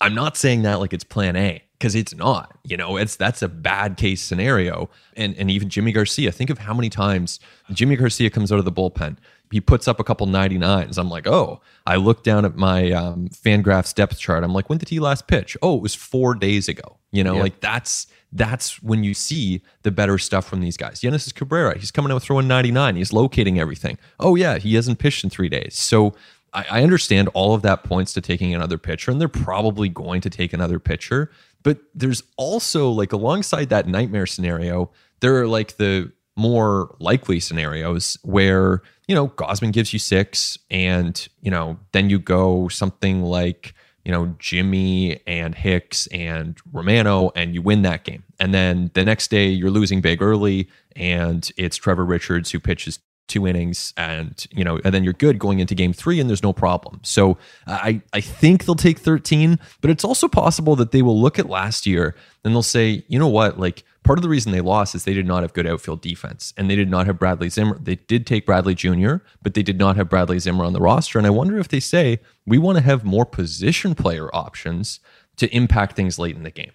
[0.00, 2.58] I'm not saying that like it's plan A because it's not.
[2.64, 4.88] You know, it's that's a bad case scenario.
[5.16, 7.40] And and even Jimmy Garcia, think of how many times
[7.72, 9.18] Jimmy Garcia comes out of the bullpen
[9.50, 10.96] he puts up a couple 99s.
[10.96, 14.44] I'm like, oh, I look down at my um, Fangraphs depth chart.
[14.44, 15.56] I'm like, when did he last pitch?
[15.60, 16.98] Oh, it was four days ago.
[17.10, 17.42] You know, yep.
[17.42, 21.00] like that's that's when you see the better stuff from these guys.
[21.00, 22.96] Genesis Cabrera, he's coming out throwing 99.
[22.96, 23.98] He's locating everything.
[24.18, 25.76] Oh yeah, he hasn't pitched in three days.
[25.76, 26.14] So
[26.52, 30.20] I, I understand all of that points to taking another pitcher, and they're probably going
[30.22, 31.30] to take another pitcher.
[31.62, 34.90] But there's also like alongside that nightmare scenario,
[35.20, 41.28] there are like the more likely scenarios where you know, Gausman gives you six, and
[41.40, 47.54] you know, then you go something like you know Jimmy and Hicks and Romano, and
[47.54, 48.24] you win that game.
[48.38, 52.98] And then the next day you're losing big early, and it's Trevor Richards who pitches
[53.30, 56.42] two innings and you know and then you're good going into game three and there's
[56.42, 61.00] no problem so i i think they'll take 13 but it's also possible that they
[61.00, 64.28] will look at last year and they'll say you know what like part of the
[64.28, 67.06] reason they lost is they did not have good outfield defense and they did not
[67.06, 67.78] have Bradley Zimmer.
[67.78, 71.18] They did take Bradley Jr., but they did not have Bradley Zimmer on the roster.
[71.18, 75.00] And I wonder if they say we want to have more position player options
[75.36, 76.72] to impact things late in the game.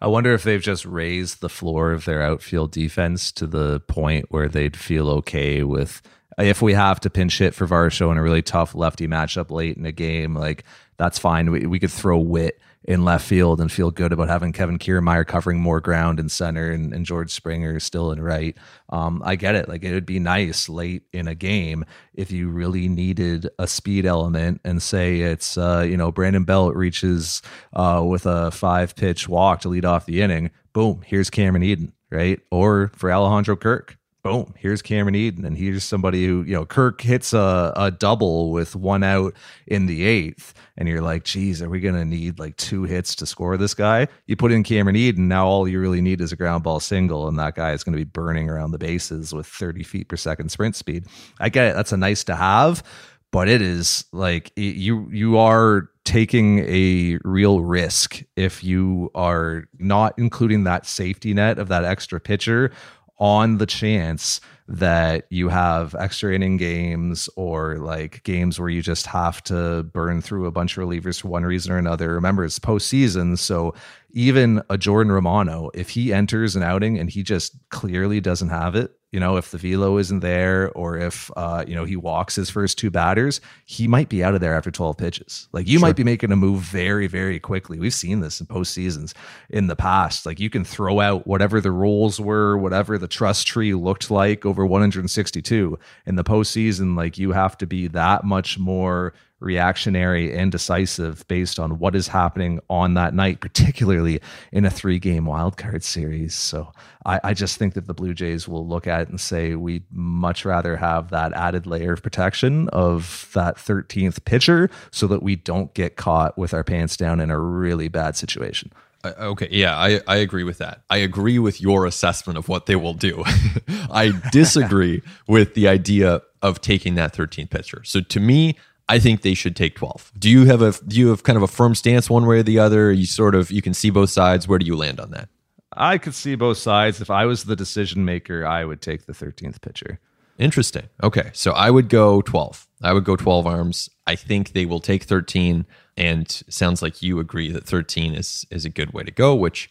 [0.00, 4.26] I wonder if they've just raised the floor of their outfield defense to the point
[4.28, 6.02] where they'd feel okay with
[6.38, 9.76] if we have to pinch hit for Varsho in a really tough lefty matchup late
[9.76, 10.64] in a game, like
[10.96, 11.50] that's fine.
[11.50, 15.26] We, we could throw Whit in left field and feel good about having Kevin Kiermaier
[15.26, 18.56] covering more ground in center and, and George Springer still in right.
[18.90, 19.68] Um, I get it.
[19.68, 24.04] Like it would be nice late in a game if you really needed a speed
[24.04, 27.40] element and say it's, uh, you know, Brandon Belt reaches
[27.72, 30.50] uh, with a five pitch walk to lead off the inning.
[30.74, 32.40] Boom, here's Cameron Eden, right?
[32.50, 35.44] Or for Alejandro Kirk, boom, here's Cameron Eden.
[35.44, 39.34] And here's somebody who, you know, Kirk hits a, a double with one out
[39.66, 40.54] in the eighth.
[40.78, 43.74] And you're like, geez, are we going to need like two hits to score this
[43.74, 44.08] guy?
[44.26, 45.28] You put in Cameron Eden.
[45.28, 47.28] Now all you really need is a ground ball single.
[47.28, 50.16] And that guy is going to be burning around the bases with 30 feet per
[50.16, 51.04] second sprint speed.
[51.38, 51.76] I get it.
[51.76, 52.82] That's a nice to have.
[53.30, 60.14] But it is like you you are taking a real risk if you are not
[60.18, 62.70] including that safety net of that extra pitcher
[63.18, 69.06] on the chance that you have extra inning games or like games where you just
[69.06, 72.14] have to burn through a bunch of relievers for one reason or another.
[72.14, 73.38] Remember, it's postseason.
[73.38, 73.74] So
[74.12, 78.74] even a Jordan Romano, if he enters an outing and he just clearly doesn't have
[78.74, 82.34] it, You know, if the velo isn't there, or if uh, you know he walks
[82.34, 85.46] his first two batters, he might be out of there after 12 pitches.
[85.52, 85.86] Like you sure.
[85.86, 87.78] might be making a move very, very quickly.
[87.78, 89.14] We've seen this in postseasons
[89.48, 90.26] in the past.
[90.26, 94.44] Like you can throw out whatever the rules were, whatever the trust tree looked like
[94.44, 96.96] over 162 in the postseason.
[96.96, 102.08] Like you have to be that much more reactionary and decisive based on what is
[102.08, 104.20] happening on that night, particularly
[104.52, 106.34] in a three game wildcard series.
[106.34, 106.72] So
[107.04, 109.84] I, I, just think that the Blue Jays will look at it and say, we'd
[109.92, 115.36] much rather have that added layer of protection of that 13th pitcher so that we
[115.36, 118.72] don't get caught with our pants down in a really bad situation.
[119.04, 120.82] Uh, okay, yeah, I, I agree with that.
[120.88, 123.22] I agree with your assessment of what they will do.
[123.90, 127.82] I disagree with the idea of taking that 13th pitcher.
[127.84, 128.56] So to me,
[128.88, 130.12] I think they should take 12.
[130.18, 132.42] Do you have a do you have kind of a firm stance one way or
[132.42, 132.92] the other?
[132.92, 134.46] You sort of you can see both sides.
[134.46, 135.28] Where do you land on that?
[135.76, 137.00] I could see both sides.
[137.00, 139.98] If I was the decision maker, I would take the 13th pitcher.
[140.38, 140.88] Interesting.
[141.02, 141.30] Okay.
[141.32, 142.66] So I would go 12.
[142.82, 143.88] I would go 12 arms.
[144.06, 145.64] I think they will take 13
[145.96, 149.70] and sounds like you agree that 13 is is a good way to go, which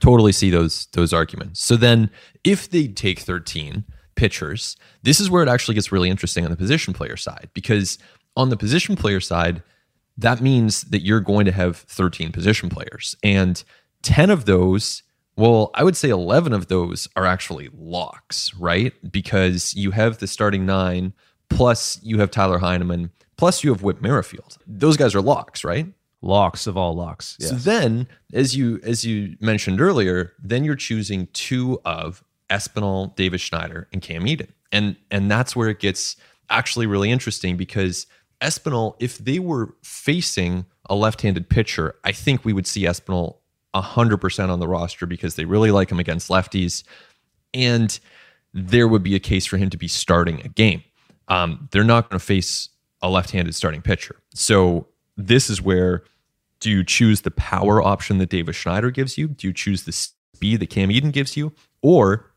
[0.00, 1.62] totally see those those arguments.
[1.62, 2.10] So then
[2.44, 6.56] if they take 13 pitchers, this is where it actually gets really interesting on the
[6.56, 7.98] position player side because
[8.36, 9.62] on the position player side,
[10.16, 13.16] that means that you're going to have 13 position players.
[13.22, 13.62] And
[14.02, 15.02] 10 of those,
[15.36, 18.92] well, I would say 11 of those are actually locks, right?
[19.10, 21.12] Because you have the starting nine,
[21.48, 24.58] plus you have Tyler Heineman, plus you have Whit Merrifield.
[24.66, 25.86] Those guys are locks, right?
[26.22, 27.36] Locks of all locks.
[27.38, 27.50] Yes.
[27.50, 33.42] So then, as you as you mentioned earlier, then you're choosing two of Espinal, Davis
[33.42, 34.50] Schneider, and Cam Eden.
[34.72, 36.16] And and that's where it gets
[36.48, 38.06] actually really interesting because
[38.44, 43.38] Espinal, if they were facing a left-handed pitcher, I think we would see Espinal
[43.74, 46.84] 100% on the roster because they really like him against lefties.
[47.52, 47.98] And
[48.52, 50.84] there would be a case for him to be starting a game.
[51.28, 52.68] Um, they're not going to face
[53.02, 54.16] a left-handed starting pitcher.
[54.34, 56.04] So this is where
[56.60, 59.28] do you choose the power option that Davis Schneider gives you?
[59.28, 61.52] Do you choose the speed that Cam Eden gives you?
[61.82, 62.30] Or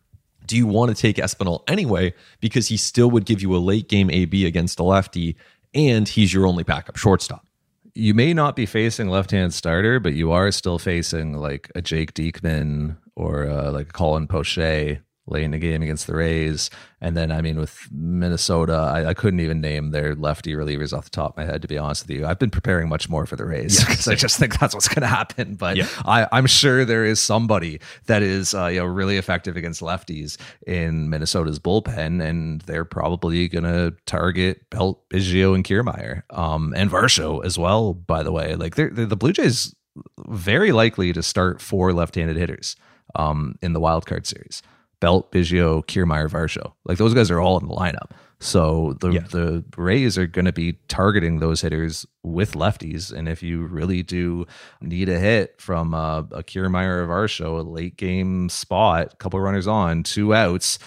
[0.46, 3.90] do you want to take Espinal anyway because he still would give you a late
[3.90, 5.36] game AB against a lefty
[5.74, 7.46] and he's your only backup shortstop.
[7.94, 11.82] You may not be facing left hand starter, but you are still facing like a
[11.82, 16.70] Jake Diekman or uh, like a Colin Poche late in the game against the Rays.
[17.00, 21.04] And then, I mean, with Minnesota, I, I, couldn't even name their lefty relievers off
[21.04, 22.26] the top of my head, to be honest with you.
[22.26, 25.02] I've been preparing much more for the Rays because I just think that's what's going
[25.02, 25.56] to happen.
[25.56, 25.88] But yeah.
[26.06, 30.38] I, am sure there is somebody that is, uh, you know, really effective against lefties
[30.66, 36.90] in Minnesota's bullpen, and they're probably going to target Belt, Biggio, and Kiermaier, um, and
[36.90, 37.94] Varsho as well.
[37.94, 39.76] By the way, like they're, they're the Blue Jays
[40.28, 42.76] very likely to start four left-handed hitters
[43.16, 44.62] um, in the wild card series.
[45.00, 46.74] Belt, Biggio, Kiermaier, Varsho.
[46.86, 48.12] Like those guys are all in the lineup.
[48.40, 49.22] So the yeah.
[49.22, 54.04] the Rays are going to be targeting those hitters with lefties, and if you really
[54.04, 54.46] do
[54.80, 59.66] need a hit from uh, a Kiermaier or Varsho, a late game spot, couple runners
[59.68, 60.78] on, two outs,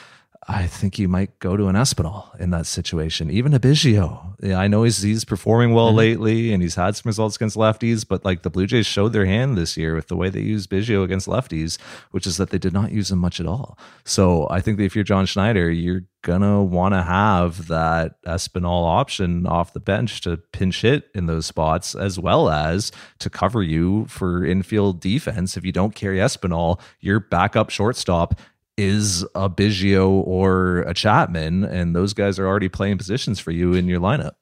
[0.53, 4.35] I think you might go to an Espinal in that situation, even a Biggio.
[4.43, 5.99] Yeah, I know he's he's performing well mm-hmm.
[5.99, 9.27] lately and he's had some results against lefties, but like the Blue Jays showed their
[9.27, 11.79] hand this year with the way they used Biggio against lefties,
[12.11, 13.79] which is that they did not use him much at all.
[14.05, 18.85] So I think that if you're John Schneider, you're gonna want to have that Espinal
[18.87, 23.63] option off the bench to pinch hit in those spots, as well as to cover
[23.63, 25.57] you for infield defense.
[25.57, 28.35] If you don't carry Espinal, your backup shortstop
[28.77, 33.75] is a Biggio or a Chapman, and those guys are already playing positions for you
[33.75, 34.33] in your lineup.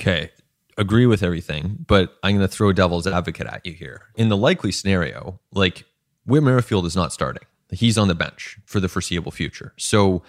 [0.00, 0.30] Okay,
[0.76, 4.02] agree with everything, but I'm going to throw a devil's advocate at you here.
[4.14, 5.84] In the likely scenario, like
[6.24, 9.74] Whit Merrifield is not starting; he's on the bench for the foreseeable future.
[9.76, 10.22] So,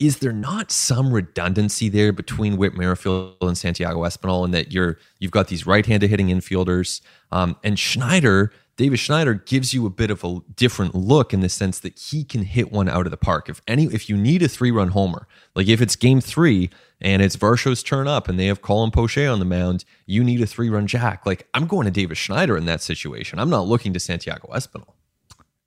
[0.00, 4.98] is there not some redundancy there between Whit Merrifield and Santiago Espinal, and that you're
[5.20, 8.52] you've got these right-handed hitting infielders, um, and Schneider?
[8.76, 12.24] Davis Schneider gives you a bit of a different look in the sense that he
[12.24, 13.48] can hit one out of the park.
[13.48, 17.36] If any, if you need a three-run homer, like if it's Game Three and it's
[17.36, 20.86] Varsho's turn up and they have Colin Poche on the mound, you need a three-run
[20.86, 21.26] jack.
[21.26, 23.38] Like I'm going to Davis Schneider in that situation.
[23.38, 24.94] I'm not looking to Santiago Espinal.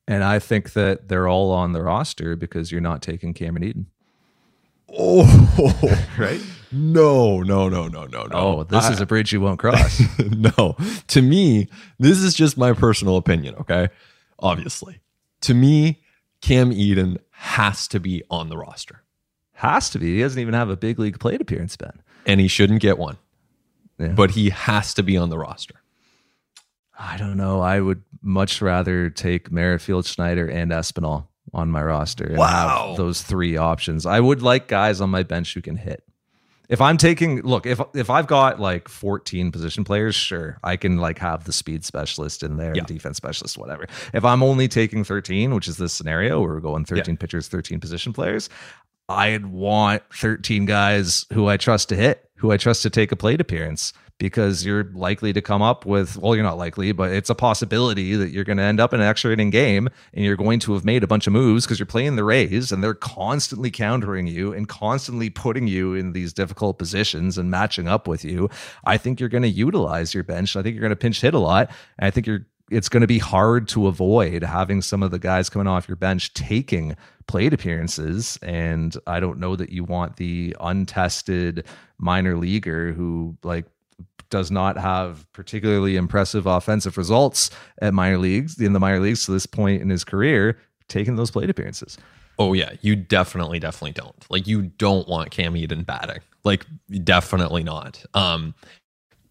[0.07, 3.85] And I think that they're all on the roster because you're not taking Cameron Eden.
[4.97, 6.41] Oh, right?
[6.71, 8.29] No, no, no, no, no, no.
[8.33, 10.01] Oh, this I, is a bridge you won't cross.
[10.19, 10.75] no.
[11.07, 11.67] To me,
[11.99, 13.89] this is just my personal opinion, okay?
[14.39, 14.99] Obviously.
[15.41, 16.01] To me,
[16.41, 19.03] Cam Eden has to be on the roster.
[19.53, 20.15] Has to be.
[20.15, 22.01] He doesn't even have a big league plate appearance, Ben.
[22.25, 23.17] And he shouldn't get one.
[23.97, 24.09] Yeah.
[24.09, 25.75] But he has to be on the roster.
[26.97, 27.61] I don't know.
[27.61, 32.25] I would much rather take Merrifield, Schneider, and Espinal on my roster.
[32.25, 32.87] And Wow.
[32.89, 34.05] have those three options.
[34.05, 36.03] I would like guys on my bench who can hit.
[36.69, 40.97] If I'm taking look, if if I've got like 14 position players, sure, I can
[40.97, 42.83] like have the speed specialist in there, Yeah.
[42.83, 43.85] defense specialist, whatever.
[44.13, 47.79] If I'm only taking 13, which is this scenario where we're going 13 pitchers, 13
[47.79, 48.49] position players,
[49.09, 53.15] I'd want 13 guys who I trust to hit, who I trust to take a
[53.15, 57.29] plate appearance because you're likely to come up with, well, you're not likely, but it's
[57.29, 60.37] a possibility that you're going to end up in an extra inning game and you're
[60.37, 62.93] going to have made a bunch of moves because you're playing the Rays and they're
[62.93, 68.23] constantly countering you and constantly putting you in these difficult positions and matching up with
[68.23, 68.49] you.
[68.85, 70.55] I think you're going to utilize your bench.
[70.55, 71.69] I think you're going to pinch hit a lot.
[71.99, 75.19] And I think you're it's going to be hard to avoid having some of the
[75.19, 76.95] guys coming off your bench taking
[77.27, 78.39] plate appearances.
[78.41, 81.65] And I don't know that you want the untested
[81.99, 83.65] minor leaguer who like
[84.29, 87.49] does not have particularly impressive offensive results
[87.81, 90.57] at minor leagues in the minor leagues to this point in his career
[90.87, 91.97] taking those plate appearances.
[92.37, 94.25] Oh yeah, you definitely, definitely don't.
[94.29, 96.19] Like you don't want Cam Eden batting.
[96.43, 96.65] Like
[97.03, 98.03] definitely not.
[98.13, 98.53] Um,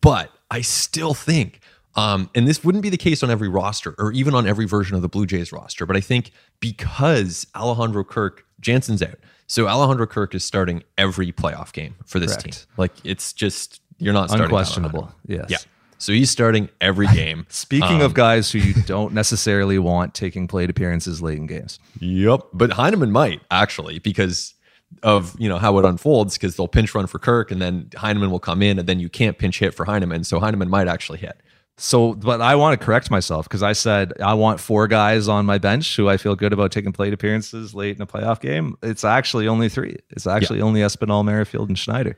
[0.01, 1.61] but I still think,
[1.97, 4.97] um, and this wouldn't be the case on every roster or even on every version
[4.97, 9.19] of the Blue Jays roster, but I think because Alejandro Kirk, Jansen's out.
[9.47, 12.45] So Alejandro Kirk is starting every playoff game for this Correct.
[12.45, 12.75] team.
[12.79, 15.13] Like it's just you're not starting Unquestionable.
[15.27, 15.47] Yes.
[15.49, 15.57] Yeah.
[15.99, 17.47] So he's starting every game.
[17.49, 21.79] Speaking Um, of guys who you don't necessarily want taking plate appearances late in games.
[22.01, 22.41] Yep.
[22.53, 24.55] But Heineman might actually because
[25.03, 28.31] of you know how it unfolds because they'll pinch run for Kirk and then Heineman
[28.31, 30.25] will come in and then you can't pinch hit for Heineman.
[30.25, 31.41] So Heineman might actually hit.
[31.77, 35.45] So, but I want to correct myself because I said I want four guys on
[35.45, 38.77] my bench who I feel good about taking plate appearances late in a playoff game.
[38.83, 39.97] It's actually only three.
[40.11, 42.17] It's actually only Espinal, Merrifield, and Schneider.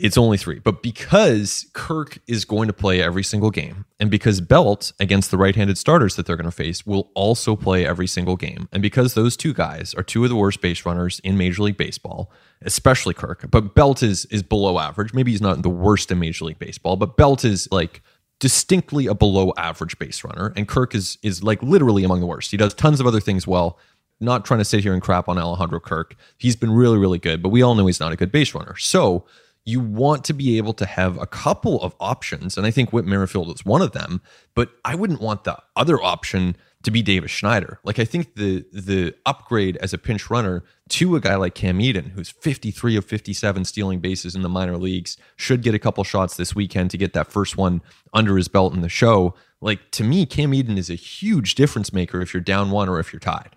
[0.00, 0.58] It's only three.
[0.58, 5.36] But because Kirk is going to play every single game, and because Belt against the
[5.36, 8.82] right handed starters that they're going to face will also play every single game, and
[8.82, 12.32] because those two guys are two of the worst base runners in Major League Baseball,
[12.62, 15.12] especially Kirk, but Belt is is below average.
[15.12, 18.02] Maybe he's not the worst in Major League Baseball, but Belt is like
[18.38, 22.50] distinctly a below average base runner, and Kirk is is like literally among the worst.
[22.50, 23.78] He does tons of other things well.
[24.22, 26.14] Not trying to sit here and crap on Alejandro Kirk.
[26.36, 28.76] He's been really, really good, but we all know he's not a good base runner.
[28.76, 29.24] So
[29.64, 33.04] you want to be able to have a couple of options, and I think Whit
[33.04, 34.22] Merrifield is one of them.
[34.54, 37.78] But I wouldn't want the other option to be Davis Schneider.
[37.84, 41.80] Like I think the the upgrade as a pinch runner to a guy like Cam
[41.80, 46.02] Eden, who's 53 of 57 stealing bases in the minor leagues, should get a couple
[46.04, 47.82] shots this weekend to get that first one
[48.14, 49.34] under his belt in the show.
[49.60, 52.98] Like to me, Cam Eden is a huge difference maker if you're down one or
[52.98, 53.54] if you're tied.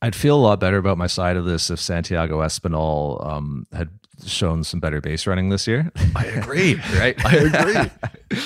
[0.00, 3.90] I'd feel a lot better about my side of this if Santiago Espinal um, had
[4.24, 5.90] shown some better base running this year.
[6.14, 6.74] I agree.
[6.94, 7.24] right?
[7.24, 7.90] I agree.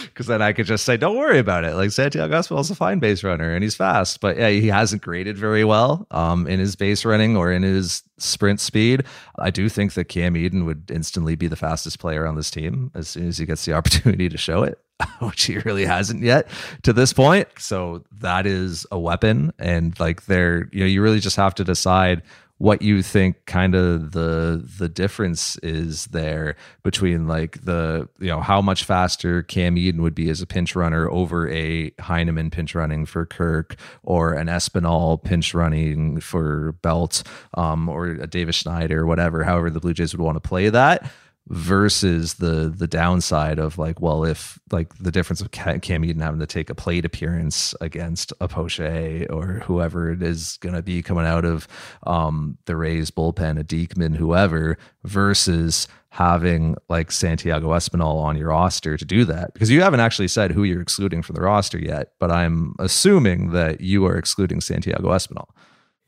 [0.06, 1.76] Because then I could just say, don't worry about it.
[1.76, 5.38] Like Santiago Espinal's a fine base runner and he's fast, but yeah, he hasn't graded
[5.38, 9.04] very well um, in his base running or in his sprint speed.
[9.38, 12.90] I do think that Cam Eden would instantly be the fastest player on this team
[12.96, 14.80] as soon as he gets the opportunity to show it.
[15.20, 16.48] Which he really hasn't yet
[16.82, 17.48] to this point.
[17.58, 19.52] So that is a weapon.
[19.58, 22.22] And like there, you know, you really just have to decide
[22.58, 28.40] what you think kind of the the difference is there between like the you know
[28.40, 32.74] how much faster Cam Eden would be as a pinch runner over a Heineman pinch
[32.74, 37.22] running for Kirk or an Espinal pinch running for Belt
[37.54, 41.10] um, or a Davis Schneider whatever however the Blue Jays would want to play that
[41.48, 46.40] versus the the downside of like well if like the difference of Cam Eden having
[46.40, 51.02] to take a plate appearance against a Poche or whoever it is going to be
[51.02, 51.68] coming out of
[52.04, 58.96] um the Rays bullpen a Diekman whoever versus having like Santiago Espinal on your roster
[58.96, 59.52] to do that.
[59.52, 63.52] Because you haven't actually said who you're excluding from the roster yet but I'm assuming
[63.52, 65.48] that you are excluding Santiago Espinal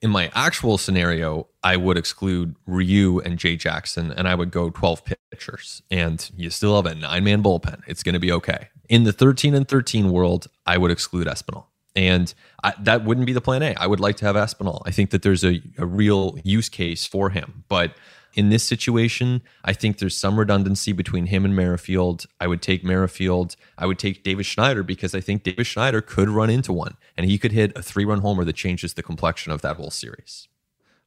[0.00, 4.70] in my actual scenario, I would exclude Ryu and Jay Jackson, and I would go
[4.70, 5.82] 12 pitchers.
[5.90, 7.82] And you still have a nine man bullpen.
[7.86, 8.68] It's going to be okay.
[8.88, 11.64] In the 13 and 13 world, I would exclude Espinal.
[11.96, 12.32] And
[12.62, 13.74] I, that wouldn't be the plan A.
[13.74, 14.82] I would like to have Espinal.
[14.86, 17.64] I think that there's a, a real use case for him.
[17.68, 17.92] But
[18.34, 22.26] in this situation, I think there's some redundancy between him and Merrifield.
[22.40, 23.56] I would take Merrifield.
[23.76, 27.26] I would take Davis Schneider because I think Davis Schneider could run into one and
[27.26, 30.48] he could hit a three run homer that changes the complexion of that whole series.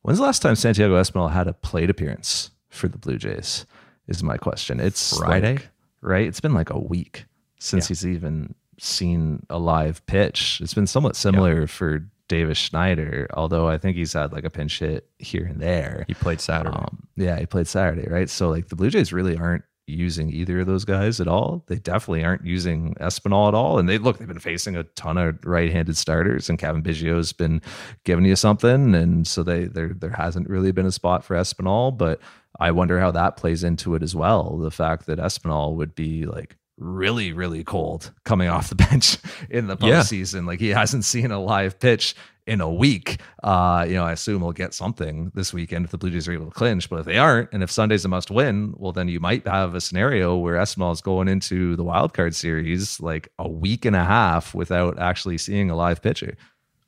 [0.02, 3.66] When's the last time Santiago Espinal had a plate appearance for the Blue Jays?
[4.08, 4.80] Is my question.
[4.80, 5.54] It's Friday?
[5.54, 5.70] like-
[6.02, 6.28] right?
[6.28, 7.26] It's been like a week
[7.60, 10.60] since he's even seen a live pitch.
[10.62, 14.80] It's been somewhat similar for Davis Schneider, although I think he's had like a pinch
[14.80, 16.06] hit here and there.
[16.08, 16.78] He played Saturday.
[16.78, 18.30] Um, yeah, he played Saturday, right?
[18.30, 21.66] So like the Blue Jays really aren't using either of those guys at all.
[21.68, 23.80] They definitely aren't using Espinal at all.
[23.80, 27.62] And they look, they've been facing a ton of right-handed starters, and Cavan Biggio's been
[28.06, 28.96] giving you something.
[28.96, 32.22] And so they there there hasn't really been a spot for Espinal, but
[32.62, 34.58] I wonder how that plays into it as well.
[34.58, 39.18] The fact that Espinal would be like really, really cold coming off the bench
[39.50, 40.42] in the postseason.
[40.42, 40.48] Yeah.
[40.48, 42.16] Like he hasn't seen a live pitch
[42.48, 43.22] in a week.
[43.44, 46.34] Uh, you know, I assume we'll get something this weekend if the Blue Jays are
[46.34, 46.90] able to clinch.
[46.90, 49.76] But if they aren't, and if Sunday's a must win, well, then you might have
[49.76, 53.96] a scenario where Espinal is going into the wild card series like a week and
[53.96, 56.36] a half without actually seeing a live pitcher.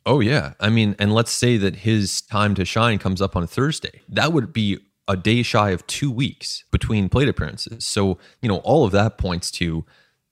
[0.06, 0.54] Oh yeah.
[0.60, 4.02] I mean, and let's say that his time to shine comes up on Thursday.
[4.10, 7.86] That would be a day shy of two weeks between plate appearances.
[7.86, 9.86] So, you know, all of that points to,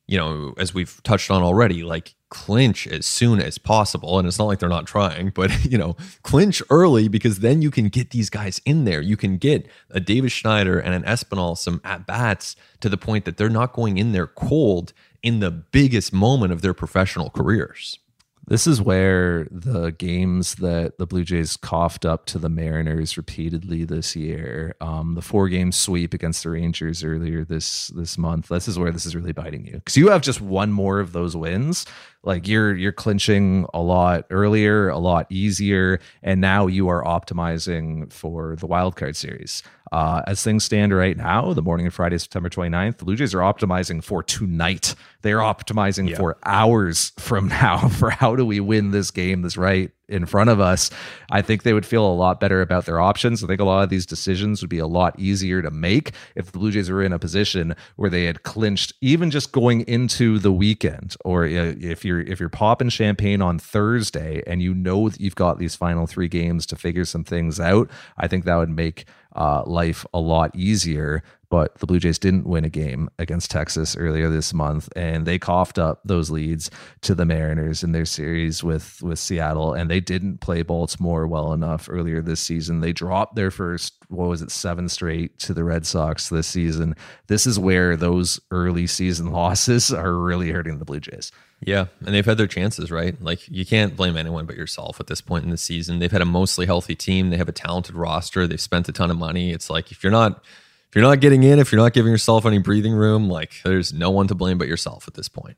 [0.08, 4.18] you know, as we've touched on already, like clinch as soon as possible.
[4.18, 7.70] And it's not like they're not trying, but, you know, clinch early because then you
[7.70, 9.02] can get these guys in there.
[9.02, 13.26] You can get a Davis Schneider and an Espinal some at bats to the point
[13.26, 18.00] that they're not going in there cold in the biggest moment of their professional careers.
[18.48, 23.84] This is where the games that the Blue Jays coughed up to the Mariners repeatedly
[23.86, 28.48] this year, um, the four game sweep against the Rangers earlier this this month.
[28.48, 31.14] This is where this is really biting you because you have just one more of
[31.14, 31.86] those wins.
[32.24, 38.12] Like you're you're clinching a lot earlier, a lot easier, and now you are optimizing
[38.14, 39.64] for the wild card series.
[39.92, 43.34] Uh, as things stand right now, the morning of Friday, September 29th, the Blue Jays
[43.34, 44.96] are optimizing for tonight.
[45.22, 46.18] They are optimizing yeah.
[46.18, 50.50] for hours from now for how do we win this game this right in front
[50.50, 50.90] of us.
[51.30, 53.44] I think they would feel a lot better about their options.
[53.44, 56.52] I think a lot of these decisions would be a lot easier to make if
[56.52, 60.40] the Blue Jays were in a position where they had clinched even just going into
[60.40, 65.10] the weekend or uh, if you're if you're popping champagne on Thursday and you know
[65.10, 68.56] that you've got these final 3 games to figure some things out, I think that
[68.56, 69.06] would make
[69.36, 71.24] uh, life a lot easier.
[71.50, 75.38] But the Blue Jays didn't win a game against Texas earlier this month, and they
[75.38, 76.72] coughed up those leads
[77.02, 81.52] to the Mariners in their series with with Seattle, and they didn't play Baltimore well
[81.52, 82.80] enough earlier this season.
[82.80, 86.96] They dropped their first what was it seven straight to the Red Sox this season.
[87.28, 91.34] This is where those early season losses are really hurting the Blue Jays.
[91.64, 93.22] Yeah, and they've had their chances, right?
[93.22, 96.00] Like you can't blame anyone but yourself at this point in the season.
[96.00, 97.30] They've had a mostly healthy team.
[97.30, 98.48] They have a talented roster.
[98.48, 99.52] They've spent a ton of money.
[99.52, 100.44] It's like if you're not
[100.90, 103.94] if you're not getting in, if you're not giving yourself any breathing room, like there's
[103.94, 105.56] no one to blame but yourself at this point.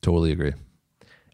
[0.00, 0.54] Totally agree.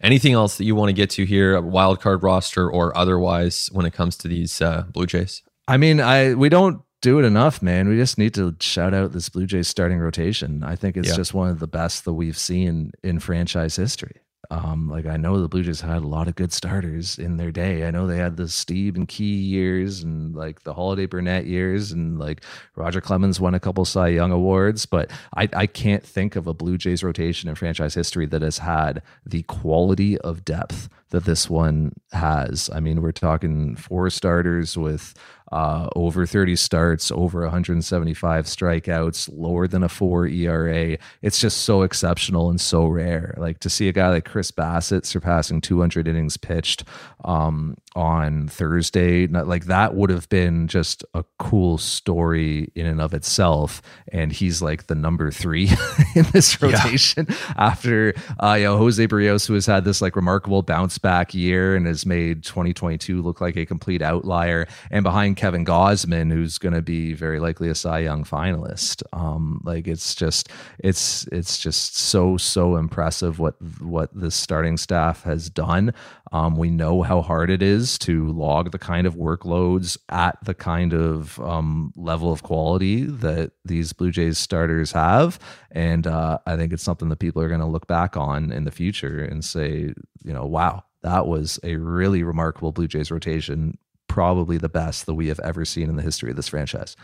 [0.01, 3.69] Anything else that you want to get to here, a wild card roster or otherwise,
[3.73, 5.43] when it comes to these uh, Blue Jays?
[5.66, 7.88] I mean, I we don't do it enough, man.
[7.88, 10.64] We just need to shout out this Blue Jays starting rotation.
[10.64, 11.16] I think it's yeah.
[11.16, 14.20] just one of the best that we've seen in franchise history.
[14.51, 17.53] Um, like I know the Blue Jays had a lot of good starters in their
[17.53, 17.86] day.
[17.86, 21.92] I know they had the Stieb and Key years and like the Halladay Burnett years
[21.92, 22.44] and like
[22.74, 26.55] Roger Clemens won a couple Cy Young awards, but I, I can't think of a
[26.55, 31.51] Blue Jays rotation in franchise history that has had the quality of depth that this
[31.51, 32.70] one has.
[32.72, 35.14] I mean, we're talking four starters with
[35.51, 40.99] uh, over 30 starts, over 175 strikeouts, lower than a four ERA.
[41.22, 43.34] It's just so exceptional and so rare.
[43.38, 46.84] Like to see a guy like Chris Bassitt surpassing 200 innings pitched
[47.24, 53.14] um, on Thursday, like that would have been just a cool story in and of
[53.14, 53.80] itself.
[54.12, 55.70] And he's like the number three
[56.14, 57.36] in this rotation yeah.
[57.57, 61.74] after uh, you know Jose Berrios, who has had this like remarkable bounce back year
[61.74, 66.74] and has made 2022 look like a complete outlier, and behind Kevin Gausman, who's going
[66.74, 69.05] to be very likely a Cy Young finalist.
[69.12, 70.49] Um, like it's just
[70.80, 75.95] it's it's just so so impressive what what this starting staff has done.
[76.32, 80.55] Um, we know how hard it is to log the kind of workloads at the
[80.55, 85.39] kind of um, level of quality that these Blue Jays starters have.
[85.70, 88.64] And uh, I think it's something that people are going to look back on in
[88.64, 93.78] the future and say, you know, wow, that was a really remarkable Blue Jays rotation,
[94.09, 96.97] probably the best that we have ever seen in the history of this franchise.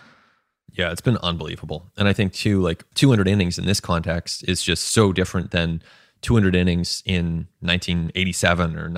[0.72, 1.92] Yeah, it's been unbelievable.
[1.96, 5.82] And I think, too, like 200 innings in this context is just so different than
[6.22, 8.88] 200 innings in 1987 or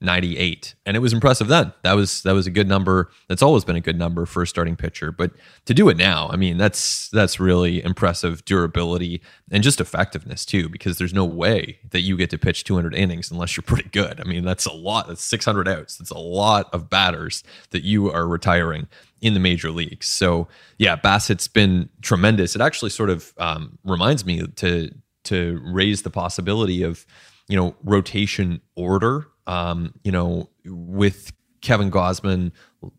[0.00, 3.64] 1998 and it was impressive then that was that was a good number that's always
[3.64, 5.32] been a good number for a starting pitcher but
[5.64, 9.20] to do it now i mean that's that's really impressive durability
[9.50, 13.30] and just effectiveness too because there's no way that you get to pitch 200 innings
[13.30, 16.72] unless you're pretty good i mean that's a lot that's 600 outs that's a lot
[16.72, 18.86] of batters that you are retiring
[19.20, 20.06] in the major leagues.
[20.06, 22.54] So yeah, Bassitt's been tremendous.
[22.54, 24.94] It actually sort of um, reminds me to
[25.24, 27.04] to raise the possibility of
[27.48, 29.26] you know rotation order.
[29.48, 32.52] Um, you know, with Kevin Gausman,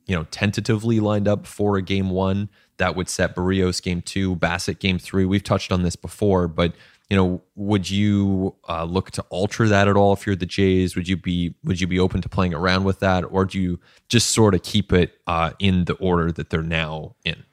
[0.05, 4.35] you know, tentatively lined up for a game one that would set Berrios game two,
[4.35, 5.25] Bassitt game three.
[5.25, 6.73] We've touched on this before, but
[7.09, 10.95] you know, would you uh, look to alter that at all if you're the Jays?
[10.95, 13.79] Would you be would you be open to playing around with that, or do you
[14.09, 17.43] just sort of keep it uh, in the order that they're now in?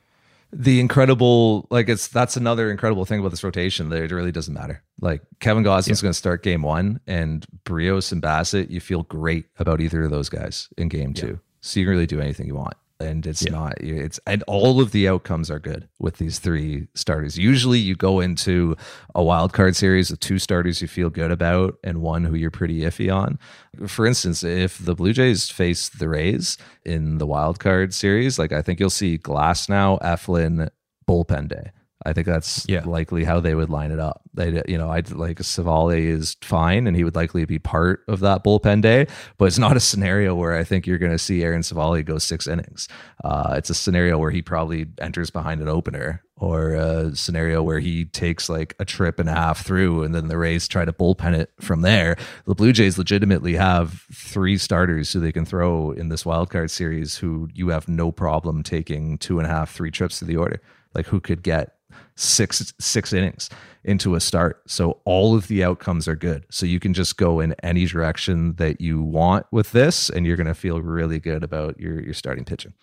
[0.59, 4.54] The incredible like it's that's another incredible thing about this rotation that it really doesn't
[4.54, 4.82] matter.
[5.00, 6.07] Like Kevin Gausman's yeah.
[6.07, 10.11] going to start game one, and Berrios and Bassitt, you feel great about either of
[10.11, 11.22] those guys in game yeah.
[11.22, 11.40] two.
[11.61, 13.53] So you can really do anything you want and it's yeah.
[13.53, 17.36] not it's and all of the outcomes are good with these three starters.
[17.36, 18.76] Usually you go into
[19.14, 22.51] a wild card series with two starters you feel good about and one who you're
[22.51, 23.38] pretty iffy on.
[23.86, 28.53] For instance if the blue jays face the rays in the wild card series like
[28.53, 30.68] i think you'll see Glasnow eflin
[31.09, 31.70] bullpen day
[32.07, 32.84] I think that's yeah.
[32.84, 34.22] likely how they would line it up.
[34.32, 38.20] They, you know, I'd like Civale is fine, and he would likely be part of
[38.20, 39.09] that bullpen day.
[39.38, 42.18] But it's not a scenario where I think you're going to see Aaron Civale go
[42.18, 42.86] six innings.
[43.24, 47.80] Uh, it's a scenario where he probably enters behind an opener, or a scenario where
[47.80, 50.92] he takes like a trip and a half through, and then the Rays try to
[50.92, 52.16] bullpen it from there.
[52.44, 56.70] The Blue Jays legitimately have three starters who they can throw in this wild card
[56.70, 60.36] series, who you have no problem taking two and a half, three trips to the
[60.36, 60.61] order.
[60.94, 61.76] Like who could get
[62.14, 63.51] six six innings
[63.84, 64.62] into a start.
[64.66, 66.44] So all of the outcomes are good.
[66.51, 70.36] So you can just go in any direction that you want with this, and you're
[70.36, 72.74] going to feel really good about your your starting pitching.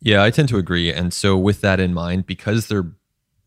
[0.00, 0.92] Yeah, I tend to agree.
[0.92, 2.92] And so with that in mind, because they're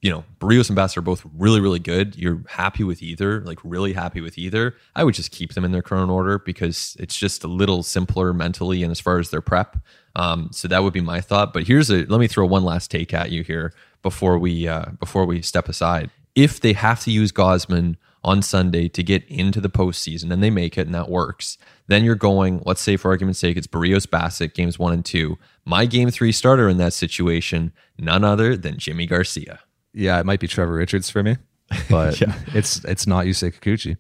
[0.04, 2.18] you know, Berrios and Bass are both really, really good.
[2.18, 4.76] You're happy with either, like really happy with either.
[4.98, 8.34] I would just keep them in their current order because it's just a little simpler
[8.34, 9.78] mentally and as far as their prep.
[10.18, 11.54] Um, so that would be my thought.
[11.54, 13.74] But here's a let me throw one last take at you here
[14.04, 16.12] before we uh, before we step aside.
[16.36, 20.50] If they have to use Gausman on Sunday to get into the postseason and they
[20.50, 24.08] make it and that works, then you're going, let's say for argument's sake, it's Berrios
[24.08, 25.38] Bassitt, games one and two.
[25.66, 29.60] My game three starter in that situation, none other than Yimi Garcia.
[29.94, 31.38] Yeah, it might be Trevor Richards for me,
[31.90, 32.34] but yeah.
[32.54, 33.98] it's it's not Yusei Kikuchi.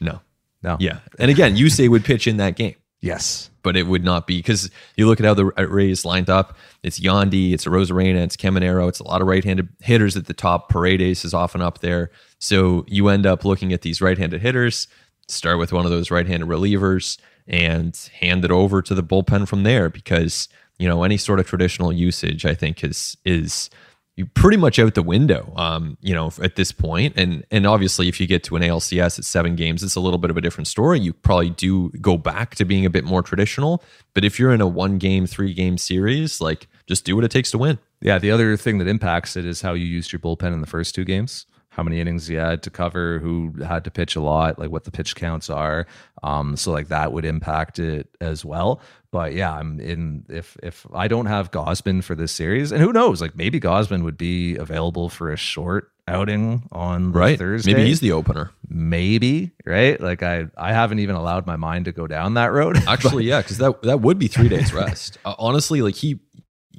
[0.00, 0.20] No.
[0.62, 0.76] No.
[0.80, 0.98] Yeah.
[1.18, 2.74] And again, Yusei would pitch in that game.
[3.06, 3.50] Yes.
[3.62, 6.56] But it would not be because you look at how the uh, Rays lined up.
[6.82, 10.68] It's Yandy, it's Arozarena, it's Caminero, it's a lot of right-handed hitters at the top.
[10.68, 12.10] Paredes is often up there.
[12.40, 14.88] So you end up looking at these right-handed hitters,
[15.28, 19.62] start with one of those right-handed relievers, and hand it over to the bullpen from
[19.62, 20.48] there because
[20.78, 23.70] you know any sort of traditional usage I think is is
[24.16, 27.14] you pretty much out the window, um, you know, at this point.
[27.16, 30.18] And and obviously, if you get to an ALCS at seven games, it's a little
[30.18, 30.98] bit of a different story.
[31.00, 33.82] You probably do go back to being a bit more traditional.
[34.14, 37.30] But if you're in a one game, three game series, like just do what it
[37.30, 37.78] takes to win.
[38.00, 38.18] Yeah.
[38.18, 40.94] The other thing that impacts it is how you used your bullpen in the first
[40.94, 41.46] two games
[41.76, 44.84] how many innings he had to cover, who had to pitch a lot, like what
[44.84, 45.86] the pitch counts are.
[46.22, 48.80] Um, so like that would impact it as well.
[49.10, 52.94] But yeah, I'm in if if I don't have Gausman for this series, and who
[52.94, 57.38] knows, like maybe Gausman would be available for a short outing on right.
[57.38, 57.74] Thursday.
[57.74, 58.52] Maybe he's the opener.
[58.68, 60.00] Maybe, right?
[60.00, 62.78] Like I I haven't even allowed my mind to go down that road.
[62.88, 65.18] Actually, yeah, because that that would be three days rest.
[65.26, 66.20] Uh, honestly, like he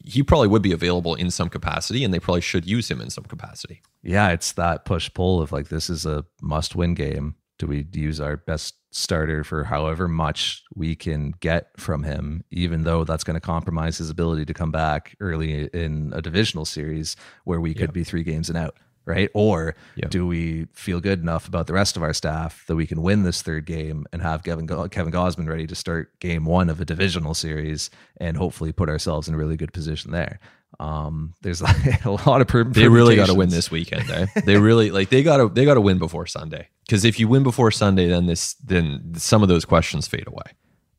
[0.08, 3.10] he probably would be available in some capacity and they probably should use him in
[3.10, 3.82] some capacity.
[4.04, 7.36] Yeah, it's that push pull of like this is a must win game.
[7.60, 12.84] Do we use our best starter for however much we can get from him, even
[12.84, 17.16] though that's going to compromise his ability to come back early in a divisional series
[17.44, 17.94] where we could yeah.
[17.94, 18.78] be three games and out?
[19.08, 19.30] Right?
[19.34, 20.08] Or yeah.
[20.10, 23.24] do we feel good enough about the rest of our staff that we can win
[23.24, 26.86] this third game and have Kevin Kevin Gausman ready to start game one of a
[26.86, 30.40] divisional series and hopefully put ourselves in a really good position there?
[30.80, 34.10] Um, there's like a lot of per- they really got to win this weekend.
[34.10, 34.28] Eh?
[34.46, 37.28] they really like they got to they got to win before Sunday because if you
[37.28, 40.52] win before Sunday, then this then some of those questions fade away.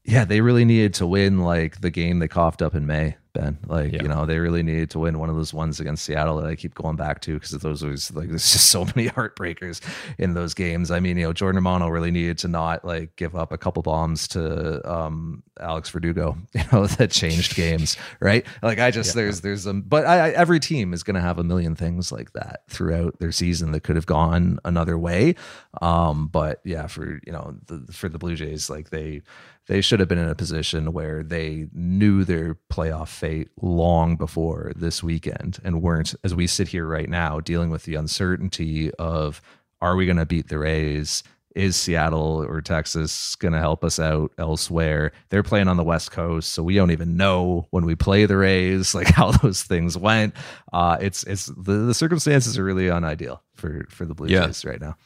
[0.05, 3.17] Yeah, they really needed to win like the game they coughed up in May.
[3.39, 3.59] Ben.
[3.67, 4.03] Like, yeah.
[4.03, 6.57] you know, they really needed to win one of those ones against Seattle that I
[6.57, 9.81] keep going back to because those was like there's just so many heartbreakers
[10.19, 10.91] in those games.
[10.91, 13.83] I mean, you know, Jordan Romano really needed to not like give up a couple
[13.83, 18.45] bombs to um, Alex Verdugo, you know, that changed games, right?
[18.63, 19.23] Like I just yeah.
[19.23, 22.33] there's there's um but I, I, every team is gonna have a million things like
[22.33, 25.35] that throughout their season that could have gone another way.
[25.81, 29.23] Um, but yeah, for you know, the, for the Blue Jays, like they
[29.69, 34.73] they should have been in a position where they knew their playoff fate long before
[34.75, 39.43] this weekend and weren't, as we sit here right now, dealing with the uncertainty of
[39.81, 41.23] are we going to beat the Rays?
[41.55, 45.13] Is Seattle or Texas going to help us out elsewhere?
[45.29, 48.37] They're playing on the West Coast, so we don't even know when we play the
[48.37, 50.35] Rays, like how those things went.
[50.73, 54.47] Uh, it's it's the, the circumstances are really unideal for for the Blue yeah.
[54.47, 54.97] Jays right now.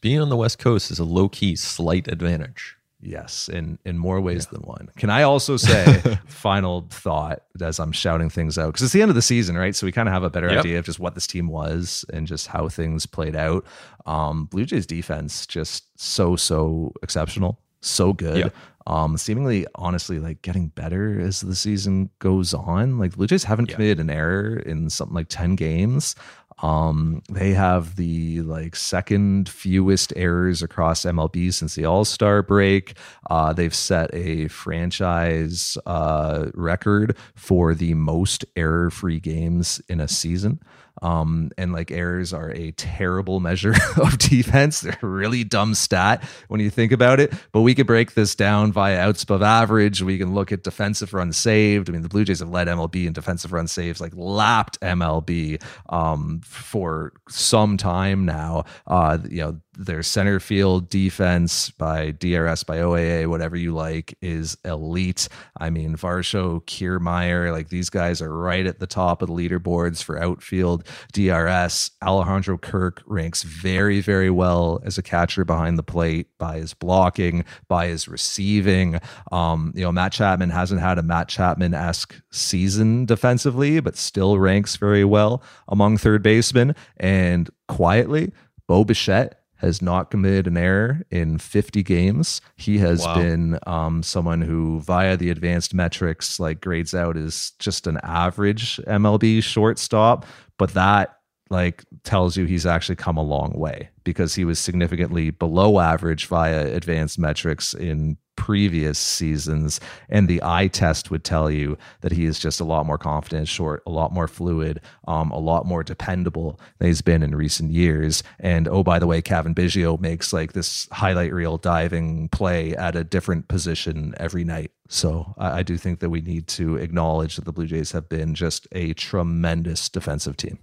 [0.00, 4.20] Being on the West Coast is a low key slight advantage Yes, in in more
[4.20, 4.58] ways yeah.
[4.58, 4.88] than one.
[4.96, 9.10] Can I also say final thought as I'm shouting things out because it's the end
[9.10, 9.74] of the season, right?
[9.74, 10.60] So we kind of have a better yep.
[10.60, 13.66] idea of just what this team was and just how things played out.
[14.06, 18.36] Um, Blue Jays defense just so so exceptional, so good.
[18.36, 18.54] Yep.
[18.86, 22.98] Um, seemingly, honestly, like getting better as the season goes on.
[22.98, 26.14] Like Blue Jays haven't committed an error in something like ten games.
[26.62, 32.96] Um, they have the like second fewest errors across MLB since the All Star break.
[33.28, 40.08] Uh, they've set a franchise uh, record for the most error free games in a
[40.08, 40.60] season.
[41.00, 44.82] Um, and like errors are a terrible measure of defense.
[44.82, 47.32] They're a really dumb stat when you think about it.
[47.50, 50.02] But we could break this down via outs above average.
[50.02, 51.88] We can look at defensive runs saved.
[51.88, 55.62] I mean, the Blue Jays have led MLB in defensive run saves, like lapped MLB
[55.88, 58.64] um, for some time now.
[58.86, 64.56] Uh, you know, their center field defense by DRS, by OAA, whatever you like, is
[64.64, 65.28] elite.
[65.58, 70.02] I mean, Varsho, Kiermaier, like these guys are right at the top of the leaderboards
[70.02, 71.90] for outfield DRS.
[72.02, 77.44] Alejandro Kirk ranks very, very well as a catcher behind the plate by his blocking,
[77.68, 79.00] by his receiving.
[79.30, 84.38] Um, you know, Matt Chapman hasn't had a Matt Chapman esque season defensively, but still
[84.38, 86.74] ranks very well among third basemen.
[86.98, 88.32] And quietly,
[88.66, 92.40] Bo Bichette has not committed an error in 50 games.
[92.56, 93.14] He has wow.
[93.14, 98.78] been um, someone who, via the advanced metrics, like grades out as just an average
[98.88, 100.26] MLB shortstop.
[100.58, 105.30] But that like tells you he's actually come a long way because he was significantly
[105.30, 111.76] below average via advanced metrics in previous seasons and the eye test would tell you
[112.00, 115.38] that he is just a lot more confident short a lot more fluid um, a
[115.38, 118.22] lot more dependable than he's been in recent years.
[118.40, 122.96] And oh by the way Cavan Biggio makes like this highlight reel diving play at
[122.96, 124.72] a different position every night.
[124.88, 128.08] So I, I do think that we need to acknowledge that the Blue Jays have
[128.08, 130.58] been just a tremendous defensive team.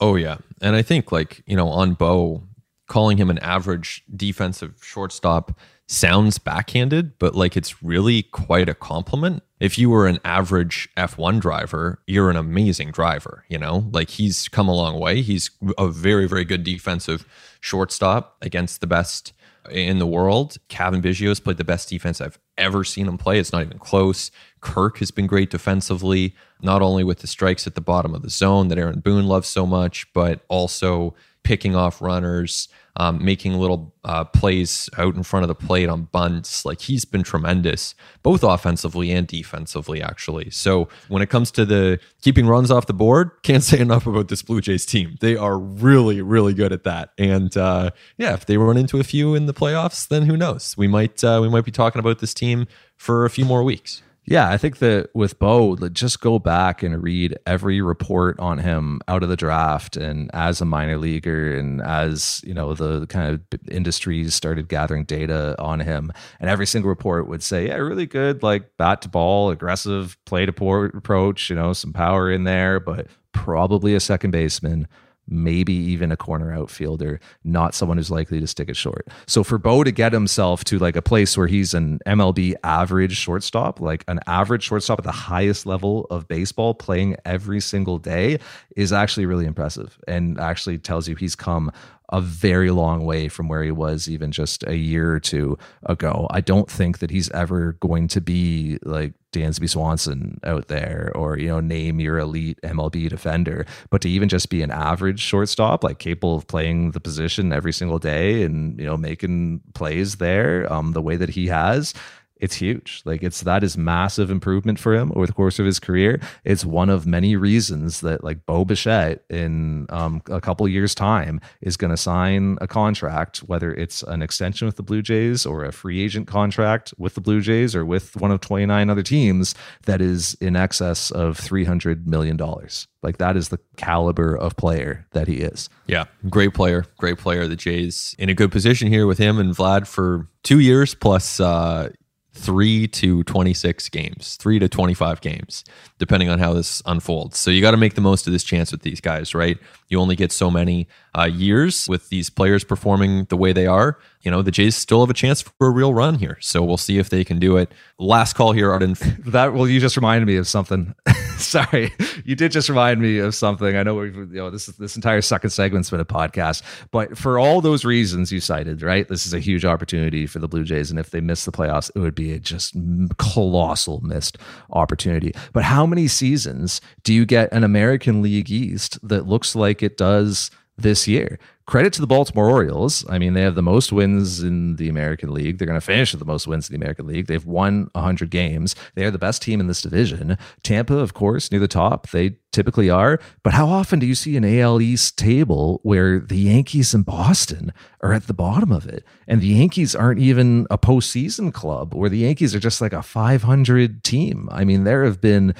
[0.00, 2.42] Oh yeah, and I think like you know on Bo,
[2.88, 5.58] calling him an average defensive shortstop
[5.92, 9.42] sounds backhanded, but like it's really quite a compliment.
[9.60, 13.88] If you were an average F1 driver, you're an amazing driver, you know?
[13.92, 15.20] Like he's come a long way.
[15.20, 17.26] He's a very, very good defensive
[17.60, 19.32] shortstop against the best
[19.70, 20.56] in the world.
[20.68, 23.38] Biggio has played the best defense I've ever seen him play.
[23.38, 24.30] It's not even close.
[24.60, 28.30] Kirk has been great defensively, not only with the strikes at the bottom of the
[28.30, 31.14] zone that Aaron Boone loves so much, but also
[31.44, 36.04] picking off runners, um, making little uh, plays out in front of the plate on
[36.04, 36.64] bunts.
[36.64, 40.50] Like he's been tremendous, both offensively and defensively, actually.
[40.50, 44.28] So when it comes to the keeping runs off the board, can't say enough about
[44.28, 45.16] this Blue Jays team.
[45.20, 47.10] They are really, really good at that.
[47.18, 50.76] And uh, yeah, if they run into a few in the playoffs, then who knows?
[50.76, 52.66] We might uh, we might be talking about this team
[52.96, 54.02] for a few more weeks.
[54.24, 59.00] Yeah, I think that with Bo, just go back and read every report on him
[59.08, 63.34] out of the draft and as a minor leaguer and as, you know, the kind
[63.34, 66.12] of industries started gathering data on him.
[66.38, 70.46] And every single report would say, yeah, really good, like bat to ball, aggressive play
[70.46, 74.86] to port approach, you know, some power in there, but probably a second baseman
[75.28, 79.08] maybe even a corner outfielder, not someone who's likely to stick it short.
[79.26, 83.16] So for Bo to get himself to like a place where he's an MLB average
[83.16, 88.38] shortstop, like an average shortstop at the highest level of baseball playing every single day
[88.76, 91.72] is actually really impressive and actually tells you he's come
[92.12, 96.28] a very long way from where he was even just a year or two ago.
[96.30, 101.38] I don't think that he's ever going to be like Dansby Swanson out there or,
[101.38, 103.64] you know, name your elite MLB defender.
[103.88, 107.72] But to even just be an average shortstop, like capable of playing the position every
[107.72, 111.94] single day and, you know, making plays there um, the way that he has,
[112.42, 113.02] it's huge.
[113.04, 116.20] Like it's that is massive improvement for him over the course of his career.
[116.44, 121.40] It's one of many reasons that like Bo Bichette in um, a couple years time
[121.60, 125.64] is going to sign a contract, whether it's an extension with the Blue Jays or
[125.64, 129.54] a free agent contract with the Blue Jays or with one of 29 other teams
[129.86, 132.88] that is in excess of 300 million dollars.
[133.04, 135.68] Like that is the caliber of player that he is.
[135.86, 137.46] Yeah, great player, great player.
[137.46, 141.38] The Jays in a good position here with him and Vlad for two years plus.
[141.38, 141.90] Uh,
[142.34, 145.64] three to 26 games, three to 25 games,
[145.98, 147.38] depending on how this unfolds.
[147.38, 149.58] So you got to make the most of this chance with these guys, right?
[149.92, 153.98] You only get so many uh, years with these players performing the way they are.
[154.22, 156.38] You know, the Jays still have a chance for a real run here.
[156.40, 157.72] So we'll see if they can do it.
[157.98, 158.96] Last call here, Arden.
[159.26, 160.94] that well, you just reminded me of something.
[161.36, 161.92] Sorry,
[162.24, 163.76] you did just remind me of something.
[163.76, 166.62] I know we've you know this this entire second segment's been a podcast,
[166.92, 169.08] but for all those reasons you cited, right?
[169.08, 171.90] This is a huge opportunity for the Blue Jays, and if they miss the playoffs,
[171.96, 172.76] it would be a just
[173.18, 174.38] colossal missed
[174.70, 175.34] opportunity.
[175.52, 179.96] But how many seasons do you get an American League East that looks like it
[179.96, 180.50] does?
[180.78, 181.38] this year.
[181.66, 183.04] Credit to the Baltimore Orioles.
[183.08, 185.58] I mean, they have the most wins in the American League.
[185.58, 187.26] They're going to finish with the most wins in the American League.
[187.26, 188.74] They've won 100 games.
[188.94, 190.36] They are the best team in this division.
[190.62, 192.10] Tampa, of course, near the top.
[192.10, 193.20] They typically are.
[193.42, 197.72] But how often do you see an AL East table where the Yankees and Boston
[198.02, 199.04] are at the bottom of it?
[199.28, 203.02] And the Yankees aren't even a postseason club, where the Yankees are just like a
[203.02, 204.48] 500 team.
[204.50, 205.54] I mean, there have been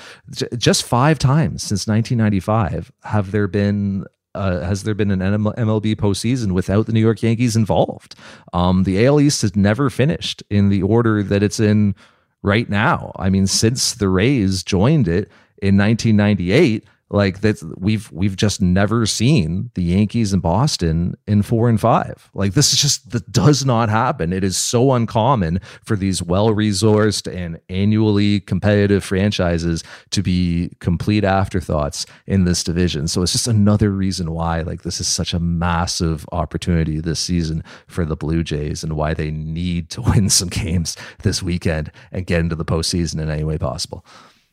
[0.57, 4.05] just five times since 1995 have there been
[4.35, 8.15] uh, has there been an MLB postseason without the New York Yankees involved?
[8.53, 11.95] Um, the AL East has never finished in the order that it's in
[12.43, 13.13] right now.
[13.17, 15.31] I mean, since the Rays joined it
[15.61, 21.69] in 1998, like that, we've we've just never seen the Yankees in Boston in four
[21.69, 22.31] and five.
[22.33, 24.33] Like this is just that does not happen.
[24.33, 32.07] It is so uncommon for these well-resourced and annually competitive franchises to be complete afterthoughts
[32.27, 33.07] in this division.
[33.09, 37.63] So it's just another reason why like this is such a massive opportunity this season
[37.89, 42.25] for the Blue Jays and why they need to win some games this weekend and
[42.25, 44.03] get into the postseason in any way possible.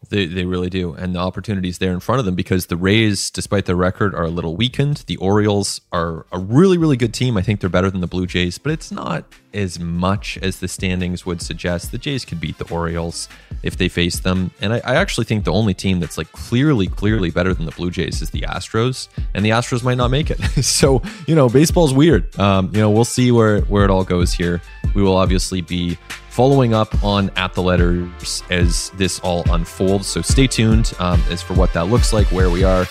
[0.07, 0.93] They, they really do.
[0.93, 4.23] And the opportunities there in front of them because the Rays, despite their record, are
[4.23, 5.03] a little weakened.
[5.07, 7.35] The Orioles are a really, really good team.
[7.35, 10.67] I think they're better than the Blue Jays, but it's not as much as the
[10.67, 11.91] standings would suggest.
[11.91, 13.27] The Jays could beat the Orioles
[13.61, 14.51] if they face them.
[14.61, 17.71] And I, I actually think the only team that's like clearly, clearly better than the
[17.73, 19.09] Blue Jays is the Astros.
[19.33, 20.39] And the Astros might not make it.
[20.63, 22.37] so, you know, baseball's weird.
[22.39, 24.61] Um, you know, we'll see where, where it all goes here.
[24.95, 25.97] We will obviously be
[26.39, 30.07] following up on at the letters as this all unfolds.
[30.07, 32.87] So stay tuned um, as for what that looks like, where we are.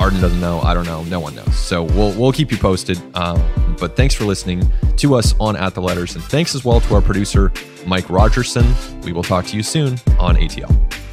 [0.00, 0.58] Arden doesn't know.
[0.58, 1.04] I don't know.
[1.04, 1.56] No one knows.
[1.56, 3.00] So we'll we'll keep you posted.
[3.14, 3.40] Um,
[3.78, 6.94] but thanks for listening to us on At the Letters, and thanks as well to
[6.96, 7.52] our producer
[7.86, 8.74] Mike Rogerson.
[9.04, 11.03] We will talk to you soon on ATL.